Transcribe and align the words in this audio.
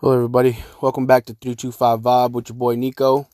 Hello, 0.00 0.14
everybody. 0.14 0.56
Welcome 0.80 1.06
back 1.06 1.24
to 1.24 1.32
325 1.32 1.98
Vibe 2.02 2.30
with 2.30 2.50
your 2.50 2.56
boy 2.56 2.76
Nico. 2.76 3.26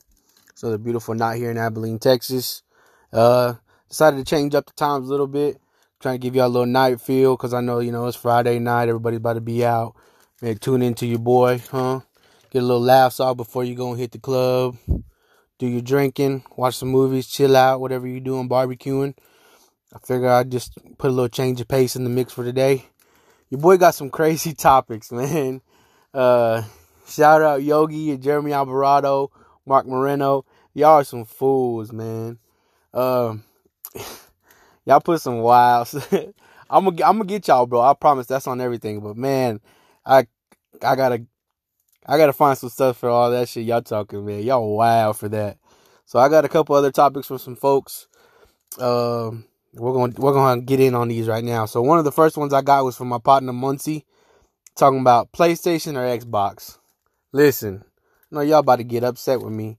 So, 0.55 0.71
the 0.71 0.79
beautiful 0.79 1.13
night 1.13 1.37
here 1.37 1.51
in 1.51 1.59
Abilene, 1.59 1.99
Texas. 1.99 2.63
Uh, 3.13 3.53
decided 3.87 4.17
to 4.17 4.23
change 4.23 4.55
up 4.55 4.65
the 4.65 4.73
times 4.73 5.07
a 5.07 5.11
little 5.11 5.27
bit. 5.27 5.61
Trying 5.99 6.15
to 6.15 6.17
give 6.17 6.35
you 6.35 6.41
a 6.43 6.47
little 6.47 6.65
night 6.65 6.99
feel 6.99 7.37
because 7.37 7.53
I 7.53 7.61
know, 7.61 7.81
you 7.81 7.91
know, 7.91 8.07
it's 8.07 8.17
Friday 8.17 8.57
night. 8.57 8.89
Everybody's 8.89 9.17
about 9.17 9.33
to 9.33 9.41
be 9.41 9.63
out. 9.63 9.95
Maybe 10.41 10.57
tune 10.57 10.81
into 10.81 11.05
your 11.05 11.19
boy, 11.19 11.61
huh? 11.69 11.99
Get 12.49 12.63
a 12.63 12.65
little 12.65 12.81
laughs 12.81 13.19
off 13.19 13.37
before 13.37 13.63
you 13.63 13.75
go 13.75 13.91
and 13.91 13.99
hit 13.99 14.11
the 14.11 14.17
club. 14.17 14.75
Do 15.59 15.67
your 15.67 15.81
drinking, 15.81 16.45
watch 16.57 16.77
some 16.77 16.89
movies, 16.89 17.27
chill 17.27 17.55
out, 17.55 17.79
whatever 17.79 18.07
you're 18.07 18.21
doing, 18.21 18.49
barbecuing. 18.49 19.13
I 19.93 19.99
figure 19.99 20.29
I'd 20.29 20.51
just 20.51 20.79
put 20.97 21.11
a 21.11 21.13
little 21.13 21.29
change 21.29 21.61
of 21.61 21.67
pace 21.67 21.95
in 21.95 22.05
the 22.05 22.09
mix 22.09 22.33
for 22.33 22.43
today. 22.43 22.87
Your 23.51 23.61
boy 23.61 23.77
got 23.77 23.93
some 23.93 24.09
crazy 24.19 24.55
topics, 24.55 25.11
man. 25.11 25.61
Uh, 26.15 26.63
shout 27.05 27.41
out 27.41 27.61
Yogi, 27.61 28.11
and 28.11 28.23
Jeremy 28.23 28.53
Alvarado, 28.53 29.31
Mark 29.65 29.85
Moreno. 29.85 30.45
Y'all 30.73 30.99
are 30.99 31.03
some 31.03 31.25
fools, 31.25 31.91
man. 31.91 32.39
Um, 32.93 33.43
y'all 34.85 35.01
put 35.01 35.19
some 35.19 35.39
wild. 35.39 35.89
I'm 36.69 36.85
gonna 36.85 37.05
I'm 37.05 37.17
gonna 37.17 37.25
get 37.25 37.49
y'all, 37.49 37.65
bro. 37.65 37.81
I 37.81 37.93
promise 37.95 38.27
that's 38.27 38.47
on 38.47 38.61
everything. 38.61 39.01
But 39.01 39.17
man, 39.17 39.59
I 40.05 40.27
I 40.81 40.95
gotta 40.95 41.25
I 42.05 42.17
gotta 42.17 42.31
find 42.31 42.57
some 42.57 42.69
stuff 42.69 42.95
for 42.95 43.09
all 43.09 43.29
that 43.31 43.49
shit 43.49 43.65
y'all 43.65 43.81
talking, 43.81 44.25
man. 44.25 44.41
Y'all 44.41 44.73
wild 44.73 45.17
for 45.17 45.27
that. 45.27 45.57
So 46.05 46.17
I 46.17 46.29
got 46.29 46.45
a 46.45 46.49
couple 46.49 46.77
other 46.77 46.91
topics 46.91 47.27
from 47.27 47.39
some 47.39 47.57
folks. 47.57 48.07
Um, 48.79 49.43
we're 49.73 49.91
gonna 49.91 50.13
we're 50.15 50.33
gonna 50.33 50.61
get 50.61 50.79
in 50.79 50.95
on 50.95 51.09
these 51.09 51.27
right 51.27 51.43
now. 51.43 51.65
So 51.65 51.81
one 51.81 51.99
of 51.99 52.05
the 52.05 52.11
first 52.13 52.37
ones 52.37 52.53
I 52.53 52.61
got 52.61 52.85
was 52.85 52.95
from 52.95 53.09
my 53.09 53.19
partner 53.19 53.51
Muncie 53.51 54.05
talking 54.75 54.99
about 54.99 55.31
PlayStation 55.31 55.95
or 55.95 56.17
Xbox. 56.17 56.77
Listen, 57.31 57.83
I 58.31 58.35
know 58.35 58.41
y'all 58.41 58.59
about 58.59 58.77
to 58.77 58.83
get 58.83 59.03
upset 59.03 59.41
with 59.41 59.53
me, 59.53 59.77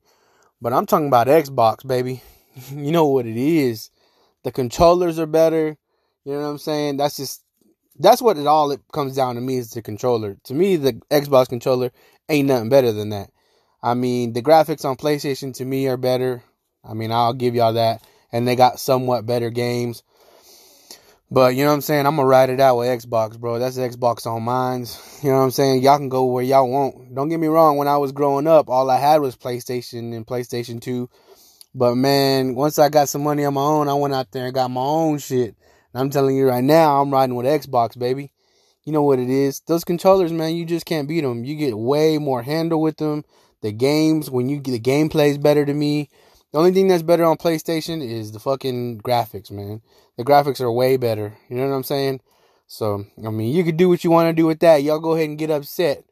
but 0.60 0.72
I'm 0.72 0.86
talking 0.86 1.08
about 1.08 1.26
Xbox, 1.26 1.86
baby. 1.86 2.22
you 2.70 2.92
know 2.92 3.06
what 3.06 3.26
it 3.26 3.36
is. 3.36 3.90
The 4.42 4.52
controllers 4.52 5.18
are 5.18 5.26
better. 5.26 5.76
You 6.24 6.32
know 6.32 6.40
what 6.40 6.46
I'm 6.46 6.58
saying? 6.58 6.96
That's 6.96 7.16
just 7.16 7.42
that's 7.98 8.20
what 8.20 8.36
it 8.36 8.46
all 8.46 8.70
it 8.72 8.80
comes 8.92 9.14
down 9.14 9.36
to 9.36 9.40
me 9.40 9.58
is 9.58 9.70
the 9.70 9.82
controller. 9.82 10.36
To 10.44 10.54
me, 10.54 10.76
the 10.76 10.94
Xbox 11.10 11.48
controller 11.48 11.92
ain't 12.28 12.48
nothing 12.48 12.68
better 12.68 12.92
than 12.92 13.10
that. 13.10 13.30
I 13.82 13.94
mean, 13.94 14.32
the 14.32 14.42
graphics 14.42 14.84
on 14.84 14.96
PlayStation 14.96 15.54
to 15.54 15.64
me 15.64 15.86
are 15.88 15.96
better. 15.96 16.42
I 16.84 16.94
mean, 16.94 17.12
I'll 17.12 17.34
give 17.34 17.54
y'all 17.54 17.74
that. 17.74 18.02
And 18.32 18.46
they 18.46 18.56
got 18.56 18.80
somewhat 18.80 19.26
better 19.26 19.50
games. 19.50 20.02
But 21.30 21.56
you 21.56 21.64
know 21.64 21.70
what 21.70 21.76
I'm 21.76 21.80
saying? 21.80 22.06
I'm 22.06 22.16
gonna 22.16 22.28
ride 22.28 22.50
it 22.50 22.60
out 22.60 22.78
with 22.78 22.88
Xbox, 22.88 23.38
bro. 23.38 23.58
That's 23.58 23.78
Xbox 23.78 24.26
on 24.26 24.42
mines. 24.42 25.02
You 25.22 25.30
know 25.30 25.38
what 25.38 25.44
I'm 25.44 25.50
saying? 25.50 25.82
Y'all 25.82 25.96
can 25.96 26.10
go 26.10 26.26
where 26.26 26.44
y'all 26.44 26.70
want. 26.70 27.14
Don't 27.14 27.30
get 27.30 27.40
me 27.40 27.46
wrong. 27.48 27.78
When 27.78 27.88
I 27.88 27.96
was 27.96 28.12
growing 28.12 28.46
up, 28.46 28.68
all 28.68 28.90
I 28.90 28.98
had 28.98 29.22
was 29.22 29.34
PlayStation 29.34 30.14
and 30.14 30.26
PlayStation 30.26 30.80
2. 30.80 31.08
But 31.74 31.96
man, 31.96 32.54
once 32.54 32.78
I 32.78 32.90
got 32.90 33.08
some 33.08 33.24
money 33.24 33.44
on 33.44 33.54
my 33.54 33.62
own, 33.62 33.88
I 33.88 33.94
went 33.94 34.14
out 34.14 34.30
there 34.30 34.44
and 34.44 34.54
got 34.54 34.70
my 34.70 34.82
own 34.82 35.18
shit. 35.18 35.56
And 35.92 36.00
I'm 36.00 36.10
telling 36.10 36.36
you 36.36 36.46
right 36.46 36.62
now, 36.62 37.00
I'm 37.00 37.10
riding 37.10 37.34
with 37.34 37.46
Xbox, 37.46 37.98
baby. 37.98 38.30
You 38.84 38.92
know 38.92 39.02
what 39.02 39.18
it 39.18 39.30
is? 39.30 39.60
Those 39.60 39.82
controllers, 39.82 40.32
man, 40.32 40.54
you 40.54 40.64
just 40.64 40.86
can't 40.86 41.08
beat 41.08 41.22
them. 41.22 41.44
You 41.44 41.56
get 41.56 41.76
way 41.76 42.18
more 42.18 42.42
handle 42.42 42.80
with 42.80 42.98
them. 42.98 43.24
The 43.62 43.72
games, 43.72 44.30
when 44.30 44.48
you 44.48 44.60
get 44.60 44.72
the 44.72 44.80
gameplay 44.80 45.30
is 45.30 45.38
better 45.38 45.66
to 45.66 45.74
me. 45.74 46.08
The 46.56 46.60
only 46.60 46.72
thing 46.72 46.88
that's 46.88 47.02
better 47.02 47.26
on 47.26 47.36
PlayStation 47.36 48.02
is 48.02 48.32
the 48.32 48.40
fucking 48.40 49.02
graphics, 49.02 49.50
man. 49.50 49.82
The 50.16 50.24
graphics 50.24 50.58
are 50.58 50.72
way 50.72 50.96
better. 50.96 51.36
You 51.50 51.56
know 51.56 51.68
what 51.68 51.74
I'm 51.74 51.82
saying? 51.82 52.22
So, 52.66 53.04
I 53.22 53.28
mean, 53.28 53.54
you 53.54 53.62
could 53.62 53.76
do 53.76 53.90
what 53.90 54.02
you 54.02 54.10
want 54.10 54.30
to 54.30 54.32
do 54.32 54.46
with 54.46 54.60
that. 54.60 54.82
Y'all 54.82 54.98
go 54.98 55.12
ahead 55.12 55.28
and 55.28 55.36
get 55.36 55.50
upset. 55.50 56.02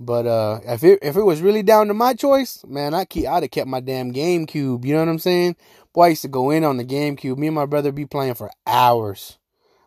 But 0.00 0.26
uh, 0.26 0.58
if 0.64 0.82
it 0.82 0.98
if 1.00 1.14
it 1.14 1.22
was 1.22 1.42
really 1.42 1.62
down 1.62 1.86
to 1.86 1.94
my 1.94 2.12
choice, 2.12 2.64
man, 2.66 2.92
I 2.92 3.04
keep 3.04 3.28
I'd 3.28 3.44
have 3.44 3.52
kept 3.52 3.68
my 3.68 3.78
damn 3.78 4.12
GameCube. 4.12 4.84
You 4.84 4.94
know 4.94 4.98
what 4.98 5.08
I'm 5.10 5.20
saying? 5.20 5.54
Boy, 5.92 6.06
I 6.06 6.08
used 6.08 6.22
to 6.22 6.28
go 6.28 6.50
in 6.50 6.64
on 6.64 6.76
the 6.76 6.84
GameCube. 6.84 7.38
Me 7.38 7.46
and 7.46 7.54
my 7.54 7.66
brother 7.66 7.92
be 7.92 8.04
playing 8.04 8.34
for 8.34 8.50
hours. 8.66 9.38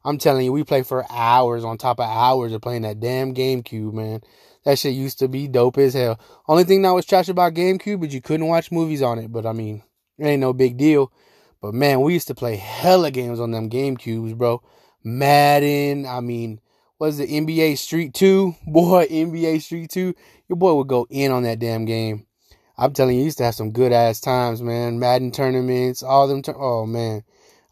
I'm 0.05 0.17
telling 0.17 0.45
you, 0.45 0.53
we 0.53 0.63
play 0.63 0.83
for 0.83 1.05
hours 1.11 1.65
on 1.65 1.77
top 1.77 1.99
of 1.99 2.07
hours 2.07 2.53
of 2.53 2.61
playing 2.61 2.83
that 2.83 3.01
damn 3.01 3.33
GameCube, 3.33 3.91
man. 3.91 4.21
That 4.63 4.79
shit 4.79 4.93
used 4.93 5.19
to 5.19 5.27
be 5.27 5.49
dope 5.49 5.77
as 5.77 5.95
hell. 5.95 6.17
Only 6.47 6.63
thing 6.63 6.81
that 6.83 6.91
was 6.91 7.05
trash 7.05 7.27
about 7.27 7.55
GameCube 7.55 8.07
is 8.07 8.13
you 8.13 8.21
couldn't 8.21 8.47
watch 8.47 8.71
movies 8.71 9.01
on 9.01 9.19
it. 9.19 9.33
But 9.33 9.45
I 9.45 9.51
mean, 9.51 9.83
it 10.17 10.25
ain't 10.25 10.41
no 10.41 10.53
big 10.53 10.77
deal. 10.77 11.11
But 11.61 11.73
man, 11.73 12.01
we 12.01 12.13
used 12.13 12.27
to 12.27 12.35
play 12.35 12.55
hella 12.55 13.11
games 13.11 13.39
on 13.39 13.51
them 13.51 13.69
GameCubes, 13.69 14.35
bro. 14.35 14.61
Madden, 15.03 16.05
I 16.05 16.19
mean, 16.19 16.59
was 16.99 17.17
the 17.17 17.27
NBA 17.27 17.77
Street 17.77 18.13
2? 18.13 18.55
Boy, 18.67 19.07
NBA 19.07 19.61
Street 19.61 19.89
2. 19.89 20.13
Your 20.49 20.55
boy 20.55 20.75
would 20.75 20.87
go 20.87 21.05
in 21.09 21.31
on 21.31 21.43
that 21.43 21.59
damn 21.59 21.85
game. 21.85 22.25
I'm 22.77 22.93
telling 22.93 23.17
you, 23.17 23.23
used 23.23 23.39
to 23.39 23.43
have 23.43 23.55
some 23.55 23.71
good 23.71 23.91
ass 23.91 24.21
times, 24.21 24.61
man. 24.61 24.99
Madden 24.99 25.31
tournaments, 25.31 26.03
all 26.03 26.27
them. 26.27 26.41
Tur- 26.41 26.55
oh 26.57 26.85
man, 26.85 27.23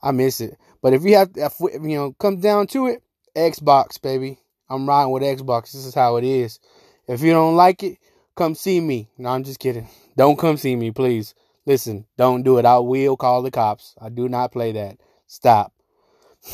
I 0.02 0.12
miss 0.12 0.42
it. 0.42 0.58
But 0.82 0.94
if 0.94 1.04
you 1.04 1.16
have, 1.16 1.32
if, 1.36 1.54
you 1.60 1.96
know, 1.96 2.14
comes 2.14 2.42
down 2.42 2.68
to 2.68 2.88
it, 2.88 3.04
Xbox, 3.36 4.02
baby. 4.02 4.40
I'm 4.70 4.90
riding 4.90 5.12
with 5.12 5.24
Xbox. 5.24 5.72
This 5.72 5.86
is 5.86 5.94
how 5.94 6.16
it 6.18 6.24
is. 6.24 6.60
If 7.08 7.22
you 7.22 7.32
don't 7.32 7.56
like 7.56 7.84
it, 7.84 8.00
come 8.36 8.56
see 8.56 8.82
me. 8.82 9.10
No, 9.18 9.30
I'm 9.30 9.44
just 9.44 9.60
kidding. 9.60 9.88
Don't 10.18 10.40
come 10.40 10.58
see 10.58 10.76
me, 10.76 10.92
please. 10.92 11.36
Listen, 11.66 12.06
don't 12.18 12.44
do 12.44 12.60
it. 12.60 12.66
I 12.66 12.78
will 12.78 13.18
call 13.18 13.42
the 13.42 13.52
cops. 13.52 13.96
I 14.00 14.10
do 14.10 14.30
not 14.30 14.52
play 14.52 14.72
that. 14.74 14.98
Stop. 15.26 15.74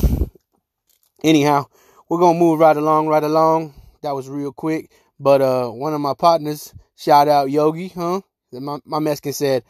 Anyhow, 1.24 1.66
we're 2.08 2.18
gonna 2.18 2.38
move 2.38 2.60
right 2.60 2.76
along, 2.76 3.08
right 3.08 3.22
along. 3.22 3.74
That 4.02 4.14
was 4.14 4.28
real 4.28 4.52
quick. 4.52 4.90
But 5.20 5.42
uh 5.42 5.68
one 5.68 5.94
of 5.94 6.00
my 6.00 6.14
partners, 6.14 6.74
shout 6.96 7.28
out 7.28 7.50
Yogi, 7.50 7.88
huh? 7.88 8.22
My, 8.52 8.78
my 8.84 8.98
Mexican 8.98 9.32
said, 9.32 9.64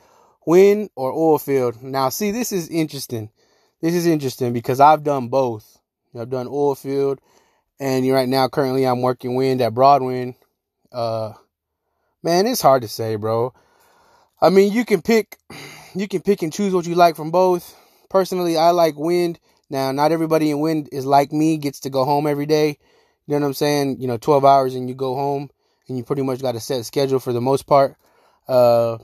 wind 0.47 0.91
or 0.97 1.13
oil 1.13 1.39
field. 1.39 1.83
Now 1.83 2.09
see 2.09 2.31
this 2.31 2.53
is 2.53 2.69
interesting. 2.69 3.31
This 3.81 3.95
is 3.95 4.07
interesting 4.07 4.53
because 4.53 4.81
I've 4.81 5.03
done 5.03 5.29
both. 5.29 5.79
I've 6.19 6.31
done 6.31 6.47
oil 6.47 6.75
field 6.77 7.21
and 7.81 8.09
right 8.11 8.29
now 8.29 8.49
currently 8.49 8.85
I'm 8.85 9.03
working 9.03 9.35
wind 9.35 9.61
at 9.61 9.75
Broadwind. 9.75 10.37
Uh 10.93 11.33
man, 12.23 12.47
it's 12.47 12.63
hard 12.63 12.83
to 12.83 12.89
say, 12.89 13.17
bro. 13.17 13.53
I 14.43 14.51
mean, 14.51 14.73
you 14.73 14.85
can 14.85 15.03
pick, 15.03 15.39
you 15.95 16.09
can 16.09 16.21
pick 16.21 16.43
and 16.43 16.53
choose 16.53 16.75
what 16.75 16.85
you 16.85 16.97
like 16.97 17.15
from 17.15 17.31
both. 17.31 17.79
Personally, 18.11 18.57
I 18.57 18.71
like 18.71 18.97
wind. 18.97 19.39
Now, 19.71 19.93
not 19.93 20.11
everybody 20.11 20.51
in 20.51 20.59
wind 20.59 20.89
is 20.91 21.07
like 21.07 21.33
me, 21.33 21.57
gets 21.59 21.79
to 21.81 21.91
go 21.91 22.05
home 22.05 22.27
every 22.27 22.47
day. 22.47 22.79
You 23.27 23.37
know 23.37 23.43
what 23.43 23.47
I'm 23.47 23.55
saying? 23.55 24.01
You 24.01 24.09
know, 24.09 24.17
12 24.17 24.45
hours 24.45 24.75
and 24.75 24.89
you 24.89 24.97
go 24.97 25.15
home 25.15 25.49
and 25.87 25.97
you 25.97 26.03
pretty 26.03 26.23
much 26.23 26.43
got 26.43 26.57
a 26.57 26.61
set 26.61 26.85
schedule 26.85 27.21
for 27.21 27.33
the 27.33 27.41
most 27.41 27.69
part. 27.69 27.95
Uh, 28.49 28.99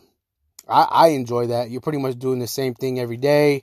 I, 0.68 0.82
I 0.90 1.08
enjoy 1.10 1.46
that. 1.46 1.70
You're 1.70 1.82
pretty 1.82 1.98
much 1.98 2.18
doing 2.18 2.40
the 2.40 2.48
same 2.48 2.74
thing 2.74 2.98
every 2.98 3.16
day. 3.16 3.62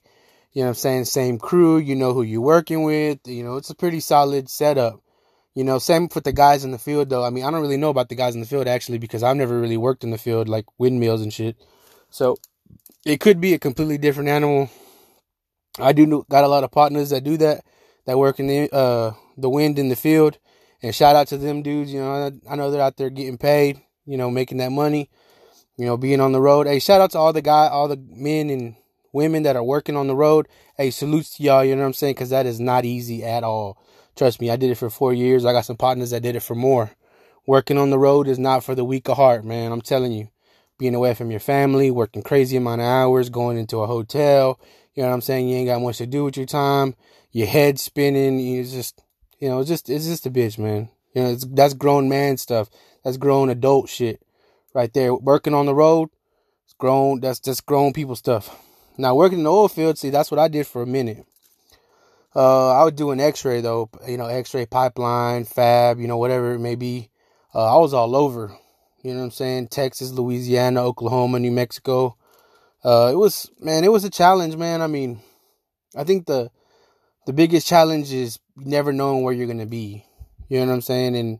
You 0.53 0.61
know 0.61 0.67
what 0.67 0.69
I'm 0.69 0.75
saying? 0.75 1.05
Same 1.05 1.37
crew. 1.37 1.77
You 1.77 1.95
know 1.95 2.13
who 2.13 2.21
you're 2.21 2.39
working 2.39 2.83
with. 2.83 3.19
You 3.27 3.43
know, 3.43 3.57
it's 3.57 3.69
a 3.69 3.75
pretty 3.75 3.99
solid 3.99 4.49
setup. 4.49 5.01
You 5.55 5.63
know, 5.63 5.79
same 5.79 6.09
with 6.13 6.25
the 6.25 6.33
guys 6.33 6.65
in 6.65 6.71
the 6.71 6.77
field 6.77 7.09
though. 7.09 7.23
I 7.23 7.29
mean, 7.29 7.45
I 7.45 7.49
don't 7.49 7.61
really 7.61 7.77
know 7.77 7.89
about 7.89 8.09
the 8.09 8.15
guys 8.15 8.35
in 8.35 8.41
the 8.41 8.47
field 8.47 8.67
actually 8.67 8.97
because 8.97 9.23
I've 9.23 9.37
never 9.37 9.59
really 9.59 9.77
worked 9.77 10.03
in 10.03 10.11
the 10.11 10.17
field 10.17 10.49
like 10.49 10.65
windmills 10.77 11.21
and 11.21 11.33
shit. 11.33 11.55
So 12.09 12.35
it 13.05 13.21
could 13.21 13.39
be 13.39 13.53
a 13.53 13.59
completely 13.59 13.97
different 13.97 14.29
animal. 14.29 14.69
I 15.79 15.93
do 15.93 16.25
got 16.29 16.43
a 16.43 16.49
lot 16.49 16.65
of 16.65 16.71
partners 16.71 17.09
that 17.11 17.23
do 17.23 17.37
that, 17.37 17.63
that 18.05 18.17
work 18.17 18.39
in 18.39 18.47
the 18.47 18.75
uh 18.75 19.13
the 19.37 19.49
wind 19.49 19.79
in 19.79 19.87
the 19.87 19.95
field, 19.95 20.37
and 20.83 20.93
shout 20.93 21.15
out 21.15 21.27
to 21.29 21.37
them 21.37 21.61
dudes. 21.61 21.93
You 21.93 22.01
know, 22.01 22.11
I, 22.11 22.53
I 22.53 22.55
know 22.55 22.69
they're 22.69 22.81
out 22.81 22.97
there 22.97 23.09
getting 23.09 23.37
paid. 23.37 23.81
You 24.05 24.17
know, 24.17 24.29
making 24.29 24.57
that 24.59 24.71
money. 24.71 25.09
You 25.77 25.85
know, 25.85 25.97
being 25.97 26.21
on 26.21 26.31
the 26.31 26.41
road. 26.41 26.67
Hey, 26.67 26.79
shout 26.79 27.01
out 27.01 27.11
to 27.11 27.17
all 27.17 27.33
the 27.33 27.41
guy, 27.41 27.67
all 27.67 27.87
the 27.87 27.97
men 27.97 28.49
and 28.49 28.75
women 29.13 29.43
that 29.43 29.55
are 29.55 29.63
working 29.63 29.95
on 29.95 30.07
the 30.07 30.15
road. 30.15 30.47
Hey, 30.77 30.91
salutes 30.91 31.35
to 31.37 31.43
y'all. 31.43 31.63
You 31.63 31.75
know 31.75 31.81
what 31.81 31.87
I'm 31.87 31.93
saying? 31.93 32.13
Because 32.13 32.29
that 32.29 32.45
is 32.45 32.59
not 32.59 32.85
easy 32.85 33.23
at 33.23 33.43
all. 33.43 33.77
Trust 34.15 34.39
me, 34.39 34.49
I 34.49 34.55
did 34.55 34.71
it 34.71 34.75
for 34.75 34.89
four 34.89 35.13
years. 35.13 35.45
I 35.45 35.51
got 35.51 35.65
some 35.65 35.77
partners 35.77 36.11
that 36.11 36.23
did 36.23 36.35
it 36.35 36.41
for 36.41 36.55
more. 36.55 36.91
Working 37.47 37.77
on 37.77 37.89
the 37.89 37.99
road 37.99 38.27
is 38.27 38.39
not 38.39 38.63
for 38.63 38.73
the 38.73 38.85
weak 38.85 39.09
of 39.09 39.17
heart, 39.17 39.43
man. 39.45 39.71
I'm 39.71 39.81
telling 39.81 40.11
you. 40.11 40.29
Being 40.77 40.95
away 40.95 41.13
from 41.13 41.31
your 41.31 41.39
family, 41.39 41.89
working 41.89 42.21
crazy 42.21 42.57
amount 42.57 42.81
of 42.81 42.87
hours, 42.87 43.29
going 43.29 43.57
into 43.57 43.79
a 43.79 43.87
hotel. 43.87 44.59
You 44.93 45.03
know 45.03 45.09
what 45.09 45.15
I'm 45.15 45.21
saying? 45.21 45.47
You 45.47 45.57
ain't 45.57 45.67
got 45.67 45.81
much 45.81 45.99
to 45.99 46.05
do 46.05 46.25
with 46.25 46.35
your 46.35 46.45
time. 46.45 46.95
Your 47.31 47.47
head 47.47 47.79
spinning. 47.79 48.39
You 48.39 48.63
just, 48.63 49.01
you 49.39 49.47
know, 49.47 49.59
it's 49.59 49.69
just, 49.69 49.89
it's 49.89 50.05
just 50.05 50.25
a 50.25 50.31
bitch, 50.31 50.57
man. 50.57 50.89
You 51.13 51.23
know, 51.23 51.35
that's 51.35 51.73
grown 51.73 52.09
man 52.09 52.37
stuff. 52.37 52.69
That's 53.03 53.15
grown 53.17 53.49
adult 53.49 53.87
shit 53.89 54.21
right 54.73 54.93
there. 54.93 55.15
Working 55.15 55.53
on 55.53 55.65
the 55.65 55.75
road, 55.75 56.09
it's 56.65 56.73
grown. 56.73 57.21
That's 57.21 57.39
just 57.39 57.65
grown 57.65 57.93
people 57.93 58.15
stuff. 58.15 58.61
Now 58.97 59.15
working 59.15 59.39
in 59.39 59.43
the 59.45 59.51
oil 59.51 59.69
field, 59.69 59.97
see, 59.97 60.09
that's 60.09 60.31
what 60.31 60.39
I 60.39 60.47
did 60.47 60.67
for 60.67 60.81
a 60.81 60.87
minute. 60.87 61.25
Uh, 62.35 62.83
I 62.83 62.89
do 62.89 63.11
an 63.11 63.19
X-ray 63.21 63.61
though, 63.61 63.89
you 64.07 64.17
know, 64.17 64.27
X-ray 64.27 64.65
pipeline, 64.65 65.45
fab, 65.45 65.99
you 65.99 66.07
know, 66.07 66.17
whatever 66.17 66.53
it 66.53 66.59
may 66.59 66.75
be. 66.75 67.09
Uh, 67.53 67.75
I 67.75 67.79
was 67.79 67.93
all 67.93 68.15
over, 68.15 68.55
you 69.03 69.13
know 69.13 69.19
what 69.19 69.25
I'm 69.25 69.31
saying? 69.31 69.69
Texas, 69.69 70.11
Louisiana, 70.11 70.83
Oklahoma, 70.83 71.39
New 71.39 71.51
Mexico. 71.51 72.17
Uh, 72.83 73.09
it 73.13 73.15
was, 73.15 73.49
man, 73.59 73.83
it 73.83 73.91
was 73.91 74.03
a 74.03 74.09
challenge, 74.09 74.57
man. 74.57 74.81
I 74.81 74.87
mean, 74.87 75.21
I 75.95 76.03
think 76.03 76.25
the, 76.25 76.51
the 77.25 77.33
biggest 77.33 77.65
challenge 77.67 78.11
is 78.11 78.39
never 78.57 78.91
knowing 78.91 79.23
where 79.23 79.33
you're 79.33 79.47
to 79.53 79.65
be. 79.65 80.05
You 80.49 80.59
know 80.59 80.67
what 80.67 80.73
I'm 80.73 80.81
saying? 80.81 81.15
And 81.15 81.39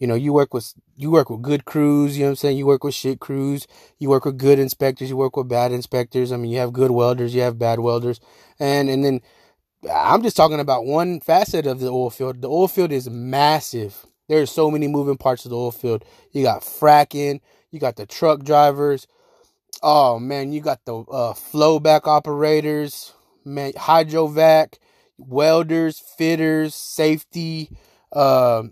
You 0.00 0.06
know, 0.06 0.14
you 0.16 0.32
work 0.32 0.54
with 0.54 0.72
you 0.96 1.10
work 1.10 1.28
with 1.28 1.42
good 1.42 1.64
crews, 1.66 2.16
you 2.16 2.24
know 2.24 2.28
what 2.28 2.30
I'm 2.30 2.36
saying? 2.36 2.56
You 2.56 2.66
work 2.66 2.84
with 2.84 2.94
shit 2.94 3.20
crews, 3.20 3.66
you 3.98 4.08
work 4.08 4.24
with 4.24 4.38
good 4.38 4.58
inspectors, 4.58 5.10
you 5.10 5.16
work 5.16 5.36
with 5.36 5.46
bad 5.48 5.72
inspectors. 5.72 6.32
I 6.32 6.36
mean, 6.38 6.50
you 6.50 6.58
have 6.58 6.72
good 6.72 6.90
welders, 6.90 7.34
you 7.34 7.42
have 7.42 7.58
bad 7.58 7.80
welders. 7.80 8.18
And 8.58 8.88
and 8.88 9.04
then 9.04 9.20
I'm 9.88 10.22
just 10.22 10.36
talking 10.36 10.60
about 10.60 10.84
one 10.84 11.20
facet 11.20 11.66
of 11.66 11.80
the 11.80 11.88
oil 11.88 12.10
field. 12.10 12.42
The 12.42 12.48
oil 12.48 12.68
field 12.68 12.92
is 12.92 13.08
massive. 13.08 14.06
There's 14.28 14.50
so 14.50 14.70
many 14.70 14.88
moving 14.88 15.16
parts 15.16 15.44
of 15.44 15.50
the 15.50 15.56
oil 15.56 15.70
field. 15.70 16.04
You 16.32 16.42
got 16.42 16.62
fracking, 16.62 17.40
you 17.70 17.80
got 17.80 17.96
the 17.96 18.06
truck 18.06 18.44
drivers. 18.44 19.06
Oh 19.82 20.18
man, 20.18 20.52
you 20.52 20.60
got 20.60 20.84
the 20.84 20.96
uh, 20.98 21.32
flowback 21.32 22.06
operators, 22.06 23.14
man, 23.44 23.72
hydrovac, 23.72 24.74
welders, 25.16 25.98
fitters, 25.98 26.74
safety, 26.74 27.70
uh, 28.12 28.64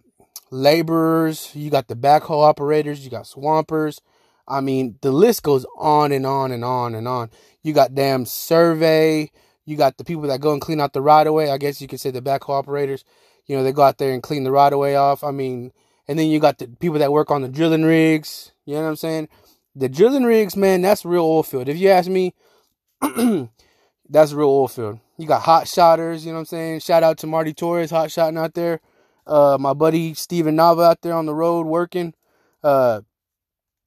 laborers, 0.50 1.50
you 1.54 1.70
got 1.70 1.88
the 1.88 1.96
backhoe 1.96 2.44
operators, 2.44 3.04
you 3.04 3.10
got 3.10 3.26
swampers. 3.26 4.00
I 4.46 4.60
mean, 4.60 4.96
the 5.02 5.12
list 5.12 5.42
goes 5.42 5.66
on 5.76 6.12
and 6.12 6.26
on 6.26 6.52
and 6.52 6.64
on 6.64 6.94
and 6.94 7.06
on. 7.06 7.30
You 7.62 7.72
got 7.72 7.94
damn 7.94 8.24
survey, 8.24 9.30
you 9.68 9.76
got 9.76 9.98
the 9.98 10.04
people 10.04 10.22
that 10.22 10.40
go 10.40 10.52
and 10.52 10.62
clean 10.62 10.80
out 10.80 10.94
the 10.94 11.02
right 11.02 11.26
of 11.26 11.34
way. 11.34 11.50
I 11.50 11.58
guess 11.58 11.82
you 11.82 11.88
could 11.88 12.00
say 12.00 12.10
the 12.10 12.22
backhoe 12.22 12.58
operators. 12.58 13.04
You 13.44 13.54
know, 13.54 13.62
they 13.62 13.72
go 13.72 13.82
out 13.82 13.98
there 13.98 14.14
and 14.14 14.22
clean 14.22 14.44
the 14.44 14.50
right 14.50 14.72
of 14.72 14.78
way 14.78 14.96
off. 14.96 15.22
I 15.22 15.30
mean, 15.30 15.72
and 16.08 16.18
then 16.18 16.28
you 16.28 16.40
got 16.40 16.56
the 16.56 16.68
people 16.68 16.98
that 17.00 17.12
work 17.12 17.30
on 17.30 17.42
the 17.42 17.50
drilling 17.50 17.84
rigs. 17.84 18.52
You 18.64 18.76
know 18.76 18.84
what 18.84 18.88
I'm 18.88 18.96
saying? 18.96 19.28
The 19.76 19.90
drilling 19.90 20.24
rigs, 20.24 20.56
man, 20.56 20.80
that's 20.80 21.04
real 21.04 21.22
oil 21.22 21.42
field. 21.42 21.68
If 21.68 21.76
you 21.76 21.90
ask 21.90 22.08
me, 22.08 22.32
that's 24.08 24.32
real 24.32 24.48
oil 24.48 24.68
field. 24.68 25.00
You 25.18 25.26
got 25.26 25.42
hot 25.42 25.68
shotters, 25.68 26.24
you 26.24 26.32
know 26.32 26.36
what 26.36 26.40
I'm 26.40 26.46
saying? 26.46 26.80
Shout 26.80 27.02
out 27.02 27.18
to 27.18 27.26
Marty 27.26 27.52
Torres, 27.52 27.90
hot 27.90 28.10
shotting 28.10 28.38
out 28.38 28.54
there. 28.54 28.80
Uh, 29.26 29.58
my 29.60 29.74
buddy 29.74 30.14
Steven 30.14 30.56
Nava 30.56 30.92
out 30.92 31.02
there 31.02 31.12
on 31.12 31.26
the 31.26 31.34
road 31.34 31.66
working. 31.66 32.14
Uh, 32.62 33.02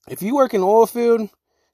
if 0.07 0.21
you 0.21 0.35
work 0.35 0.53
in 0.53 0.61
oil 0.61 0.85
field, 0.85 1.29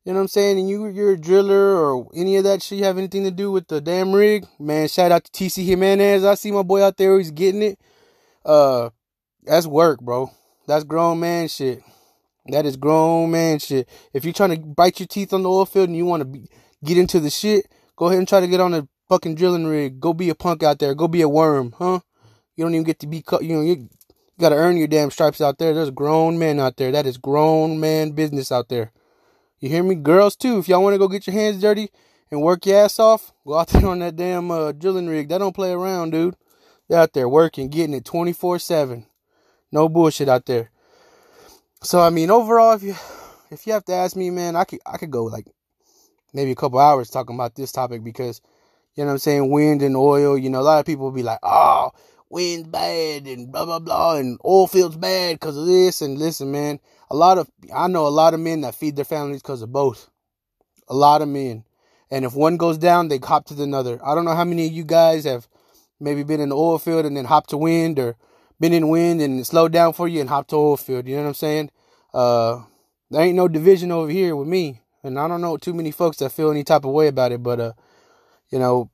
you 0.07 0.13
know 0.13 0.19
what 0.19 0.24
I'm 0.24 0.27
saying, 0.30 0.57
and 0.57 0.69
you 0.69 0.88
you're 0.88 1.12
a 1.12 1.19
driller 1.19 1.75
or 1.75 2.07
any 2.15 2.38
of 2.38 2.45
that 2.45 2.63
shit, 2.63 2.77
you 2.77 2.86
have 2.86 2.98
anything 2.98 3.25
to 3.25 3.31
do 3.31 3.51
with 3.51 3.68
the 3.68 3.81
damn 3.81 4.13
rig, 4.13 4.45
man. 4.57 4.88
Shout 4.88 5.12
out 5.12 5.25
to 5.25 5.31
TC 5.31 5.65
Jimenez. 5.65 6.24
I 6.24 6.36
see 6.36 6.50
my 6.50 6.63
boy 6.63 6.81
out 6.81 6.95
there, 6.95 7.18
he's 7.18 7.30
getting 7.30 7.62
it. 7.62 7.77
Uh, 8.45 8.92
that's 9.44 9.68
work, 9.68 10.00
bro. 10.00 10.31
That's 10.65 10.86
grown 10.86 11.19
man 11.19 11.50
shit. 11.50 11.83
That 12.45 12.65
is 12.65 12.77
grown 12.77 13.31
man 13.31 13.59
shit. 13.59 13.89
If 14.13 14.24
you're 14.24 14.33
trying 14.33 14.51
to 14.51 14.59
bite 14.59 15.01
your 15.01 15.07
teeth 15.07 15.33
on 15.33 15.44
the 15.44 15.50
oil 15.50 15.65
field 15.65 15.89
and 15.89 15.98
you 15.98 16.06
want 16.06 16.24
to 16.24 16.39
get 16.86 16.98
into 16.98 17.19
the 17.19 17.30
shit, 17.30 17.68
go 17.98 18.06
ahead 18.06 18.19
and 18.19 18.30
try 18.30 18.39
to 18.39 18.48
get 18.48 18.62
on 18.62 18.74
a 18.74 18.88
fucking 19.09 19.36
drilling 19.36 19.68
rig. 19.68 20.00
Go 20.00 20.13
be 20.13 20.30
a 20.30 20.36
punk 20.36 20.63
out 20.63 20.80
there. 20.80 20.95
Go 20.95 21.09
be 21.09 21.19
a 21.19 21.27
worm, 21.27 21.74
huh? 21.77 22.00
You 22.56 22.63
don't 22.63 22.74
even 22.74 22.86
get 22.86 23.00
to 23.00 23.07
be 23.07 23.21
cut. 23.21 23.44
You 23.44 23.56
know, 23.56 23.62
you 23.62 23.89
got 24.39 24.50
to 24.50 24.56
earn 24.56 24.77
your 24.77 24.88
damn 24.88 25.12
stripes 25.12 25.42
out 25.42 25.57
there. 25.57 25.74
There's 25.74 25.92
grown 25.92 26.39
men 26.39 26.62
out 26.62 26.77
there. 26.77 26.94
That 26.94 27.06
is 27.06 27.18
grown 27.18 27.81
man 27.81 28.12
business 28.12 28.54
out 28.54 28.69
there. 28.69 28.94
You 29.59 29.69
hear 29.69 29.83
me? 29.83 29.95
Girls 29.95 30.36
too. 30.36 30.59
If 30.59 30.68
y'all 30.68 30.83
want 30.83 30.94
to 30.94 31.00
go 31.00 31.07
get 31.07 31.25
your 31.25 31.33
hands 31.33 31.59
dirty 31.59 31.89
and 32.30 32.42
work 32.42 32.65
your 32.65 32.77
ass 32.77 33.00
off, 33.00 33.33
go 33.45 33.56
out 33.56 33.68
there 33.69 33.88
on 33.88 34.00
that 34.00 34.15
damn 34.15 34.51
uh, 34.51 34.71
drilling 34.71 35.07
rig. 35.07 35.30
That 35.30 35.39
don't 35.39 35.56
play 35.56 35.71
around, 35.71 36.12
dude. 36.12 36.36
They're 36.88 37.00
out 37.00 37.13
there 37.13 37.27
working, 37.27 37.69
getting 37.69 37.95
it 37.95 38.06
24 38.06 38.59
7. 38.59 39.06
No 39.71 39.89
bullshit 39.89 40.30
out 40.30 40.45
there. 40.45 40.69
So 41.81 42.00
I 42.00 42.09
mean, 42.12 42.30
overall, 42.30 42.74
if 42.74 42.83
you 42.83 42.95
if 43.50 43.65
you 43.65 43.74
have 43.74 43.86
to 43.86 43.94
ask 43.94 44.15
me, 44.15 44.30
man, 44.30 44.56
I 44.56 44.63
could 44.63 44.80
I 44.86 44.98
could 44.98 45.12
go 45.12 45.24
like 45.24 45.48
maybe 46.33 46.51
a 46.51 46.56
couple 46.56 46.80
hours 46.80 47.09
talking 47.09 47.36
about 47.36 47.56
this 47.56 47.71
topic 47.71 48.04
because 48.04 48.42
you 48.95 49.04
know 49.04 49.07
what 49.07 49.13
I'm 49.13 49.19
saying, 49.19 49.50
wind 49.50 49.81
and 49.81 49.95
oil. 49.95 50.38
You 50.38 50.50
know, 50.50 50.59
a 50.59 50.62
lot 50.62 50.80
of 50.80 50.86
people 50.86 51.06
will 51.06 51.12
be 51.12 51.24
like, 51.24 51.39
oh, 51.42 51.92
wind's 52.30 52.68
bad 52.68 53.26
and 53.28 53.52
blah 53.52 53.66
blah 53.66 53.80
blah 53.80 54.16
and 54.16 54.40
oil 54.46 54.68
fields 54.68 54.98
bad 54.98 55.36
because 55.36 55.58
of 55.58 55.66
this 55.66 56.02
and 56.02 56.18
listen 56.18 56.52
man 56.52 56.80
a 57.10 57.16
lot 57.16 57.38
of 57.38 57.50
i 57.74 57.88
know 57.88 58.08
a 58.08 58.10
lot 58.10 58.34
of 58.34 58.40
men 58.40 58.62
that 58.62 58.76
feed 58.76 58.96
their 58.96 59.06
families 59.06 59.42
because 59.42 59.62
of 59.62 59.72
both. 59.72 60.10
A 60.90 60.96
lot 60.96 61.22
of 61.22 61.28
men. 61.28 61.64
And 62.10 62.24
if 62.24 62.34
one 62.34 62.58
goes 62.58 62.78
down 62.78 63.08
they 63.08 63.18
hop 63.18 63.46
to 63.46 63.54
the 63.54 63.64
another. 63.64 64.00
I 64.04 64.16
don't 64.16 64.26
know 64.26 64.36
how 64.36 64.46
many 64.46 64.66
of 64.68 64.72
you 64.72 64.84
guys 64.84 65.26
have 65.26 65.48
maybe 66.00 66.24
been 66.24 66.40
in 66.40 66.50
the 66.50 66.56
oil 66.56 66.78
field 66.78 67.06
and 67.06 67.16
then 67.18 67.26
hop 67.26 67.48
to 67.48 67.58
wind 67.58 68.00
or 68.00 68.16
been 68.60 68.74
in 68.74 68.90
wind 68.90 69.22
and 69.22 69.46
slowed 69.46 69.72
down 69.72 69.94
for 69.94 70.08
you 70.08 70.22
and 70.22 70.30
hop 70.30 70.48
to 70.48 70.56
oil 70.56 70.78
field. 70.78 71.08
You 71.08 71.16
know 71.16 71.24
what 71.24 71.28
i'm 71.30 71.34
saying? 71.34 71.72
Uh 72.14 72.64
there 73.10 73.22
ain't 73.22 73.38
no 73.38 73.48
division 73.48 73.92
over 73.92 74.12
here 74.12 74.36
with 74.36 74.48
me. 74.48 74.82
And 75.04 75.20
i 75.20 75.28
don't 75.28 75.42
know 75.42 75.58
too 75.58 75.74
many 75.74 75.92
folks 75.92 76.18
that 76.18 76.32
feel 76.32 76.52
any 76.52 76.64
type 76.64 76.86
of 76.86 76.92
way 76.92 77.08
about 77.08 77.32
it 77.32 77.44
but 77.44 77.60
uh 77.60 77.74
you 78.50 78.60
know 78.60 78.90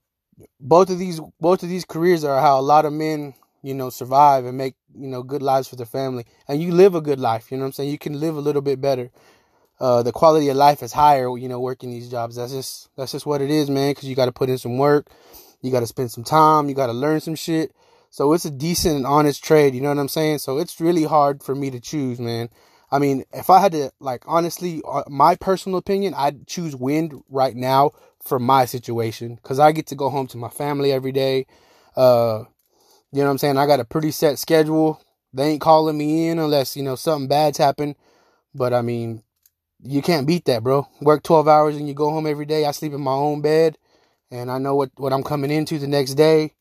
both 0.59 0.89
of 0.89 0.99
these 0.99 1.19
both 1.39 1.63
of 1.63 1.69
these 1.69 1.85
careers 1.85 2.23
are 2.23 2.39
how 2.41 2.59
a 2.59 2.61
lot 2.61 2.85
of 2.85 2.93
men 2.93 3.33
you 3.61 3.73
know 3.73 3.89
survive 3.89 4.45
and 4.45 4.57
make 4.57 4.75
you 4.95 5.07
know 5.07 5.23
good 5.23 5.41
lives 5.41 5.67
for 5.67 5.75
their 5.75 5.85
family. 5.85 6.25
And 6.47 6.61
you 6.61 6.71
live 6.71 6.95
a 6.95 7.01
good 7.01 7.19
life 7.19 7.51
you 7.51 7.57
know 7.57 7.63
what 7.63 7.67
i'm 7.67 7.73
saying? 7.73 7.89
You 7.89 7.97
can 7.97 8.19
live 8.19 8.35
a 8.35 8.41
little 8.41 8.61
bit 8.61 8.81
better. 8.81 9.11
Uh, 9.79 10.03
the 10.03 10.11
quality 10.11 10.49
of 10.49 10.55
life 10.55 10.83
is 10.83 10.93
higher 10.93 11.35
you 11.37 11.49
know 11.49 11.59
working 11.59 11.91
these 11.91 12.09
jobs. 12.09 12.35
That's 12.35 12.51
just 12.51 12.89
that's 12.95 13.11
just 13.11 13.25
what 13.25 13.41
it 13.41 13.49
is 13.49 13.69
man 13.69 13.91
because 13.91 14.07
you 14.07 14.15
got 14.15 14.25
to 14.25 14.31
put 14.31 14.49
in 14.49 14.57
some 14.57 14.77
work. 14.77 15.07
You 15.61 15.71
got 15.71 15.79
to 15.79 15.87
spend 15.87 16.11
some 16.11 16.23
time. 16.23 16.69
You 16.69 16.75
got 16.75 16.87
to 16.87 16.93
learn 16.93 17.21
some 17.21 17.35
shit. 17.35 17.73
So 18.09 18.33
it's 18.33 18.45
a 18.45 18.51
decent 18.51 18.95
and 18.95 19.07
honest 19.07 19.43
trade 19.43 19.73
you 19.73 19.81
know 19.81 19.89
what 19.89 19.99
i'm 19.99 20.09
saying? 20.09 20.39
So 20.39 20.57
it's 20.59 20.79
really 20.79 21.03
hard 21.03 21.41
for 21.43 21.55
me 21.55 21.71
to 21.71 21.79
choose 21.79 22.19
man. 22.19 22.49
I 22.91 22.99
mean 22.99 23.23
if 23.33 23.49
i 23.49 23.59
had 23.59 23.71
to 23.71 23.91
like 23.99 24.23
honestly 24.27 24.81
uh, 24.87 25.03
my 25.07 25.35
personal 25.35 25.79
opinion 25.79 26.13
i'd 26.15 26.45
choose 26.45 26.75
wind 26.75 27.23
right 27.27 27.55
now 27.55 27.91
for 28.23 28.39
my 28.39 28.65
situation 28.65 29.35
because 29.35 29.59
I 29.59 29.71
get 29.71 29.87
to 29.87 29.95
go 29.95 30.09
home 30.09 30.27
to 30.27 30.37
my 30.37 30.49
family 30.49 30.91
every 30.91 31.11
day. 31.11 31.45
Uh, 31.95 32.43
you 33.11 33.19
know 33.19 33.25
what 33.25 33.31
I'm 33.31 33.37
saying? 33.37 33.57
I 33.57 33.67
got 33.67 33.79
a 33.79 33.85
pretty 33.85 34.11
set 34.11 34.39
schedule. 34.39 35.01
They 35.33 35.49
ain't 35.49 35.61
calling 35.61 35.97
me 35.97 36.29
in 36.29 36.39
unless, 36.39 36.75
you 36.77 36.83
know, 36.83 36.95
something 36.95 37.27
bad's 37.27 37.57
happened. 37.57 37.95
But 38.55 38.73
I 38.73 38.81
mean, 38.81 39.23
you 39.83 40.01
can't 40.01 40.27
beat 40.27 40.45
that, 40.45 40.63
bro. 40.63 40.87
Work 41.01 41.23
12 41.23 41.47
hours 41.47 41.75
and 41.75 41.87
you 41.87 41.93
go 41.93 42.09
home 42.11 42.27
every 42.27 42.45
day. 42.45 42.65
I 42.65 42.71
sleep 42.71 42.93
in 42.93 43.01
my 43.01 43.11
own 43.11 43.41
bed 43.41 43.77
and 44.31 44.49
I 44.49 44.57
know 44.57 44.75
what, 44.75 44.91
what 44.95 45.13
I'm 45.13 45.23
coming 45.23 45.51
into 45.51 45.77
the 45.77 45.87
next 45.87 46.13
day. 46.13 46.53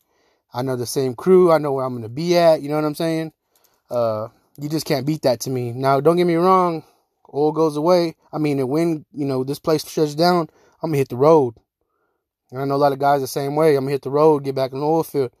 I 0.53 0.61
know 0.61 0.75
the 0.75 0.85
same 0.85 1.15
crew. 1.15 1.51
I 1.51 1.57
know 1.57 1.71
where 1.71 1.85
I'm 1.85 1.93
going 1.93 2.03
to 2.03 2.09
be 2.09 2.37
at. 2.37 2.61
You 2.61 2.69
know 2.69 2.75
what 2.75 2.85
I'm 2.85 2.95
saying? 2.95 3.33
Uh, 3.89 4.27
you 4.59 4.69
just 4.69 4.85
can't 4.85 5.05
beat 5.05 5.23
that 5.23 5.39
to 5.41 5.49
me. 5.49 5.71
Now, 5.71 5.99
don't 5.99 6.17
get 6.17 6.27
me 6.27 6.35
wrong. 6.35 6.83
Oil 7.33 7.51
goes 7.51 7.75
away. 7.75 8.15
I 8.31 8.37
mean, 8.37 8.67
when, 8.67 9.05
you 9.11 9.25
know, 9.25 9.43
this 9.43 9.59
place 9.59 9.87
shuts 9.87 10.13
down, 10.13 10.49
I'm 10.83 10.89
gonna 10.89 10.97
hit 10.97 11.09
the 11.09 11.15
road. 11.15 11.55
And 12.51 12.61
I 12.61 12.65
know 12.65 12.75
a 12.75 12.77
lot 12.77 12.91
of 12.91 12.99
guys 12.99 13.21
the 13.21 13.27
same 13.27 13.55
way. 13.55 13.75
I'm 13.75 13.85
gonna 13.85 13.91
hit 13.91 14.01
the 14.01 14.11
road, 14.11 14.43
get 14.43 14.53
back 14.55 14.73
in 14.73 14.79
the 14.79 14.85
oil 14.85 15.03
field. 15.03 15.31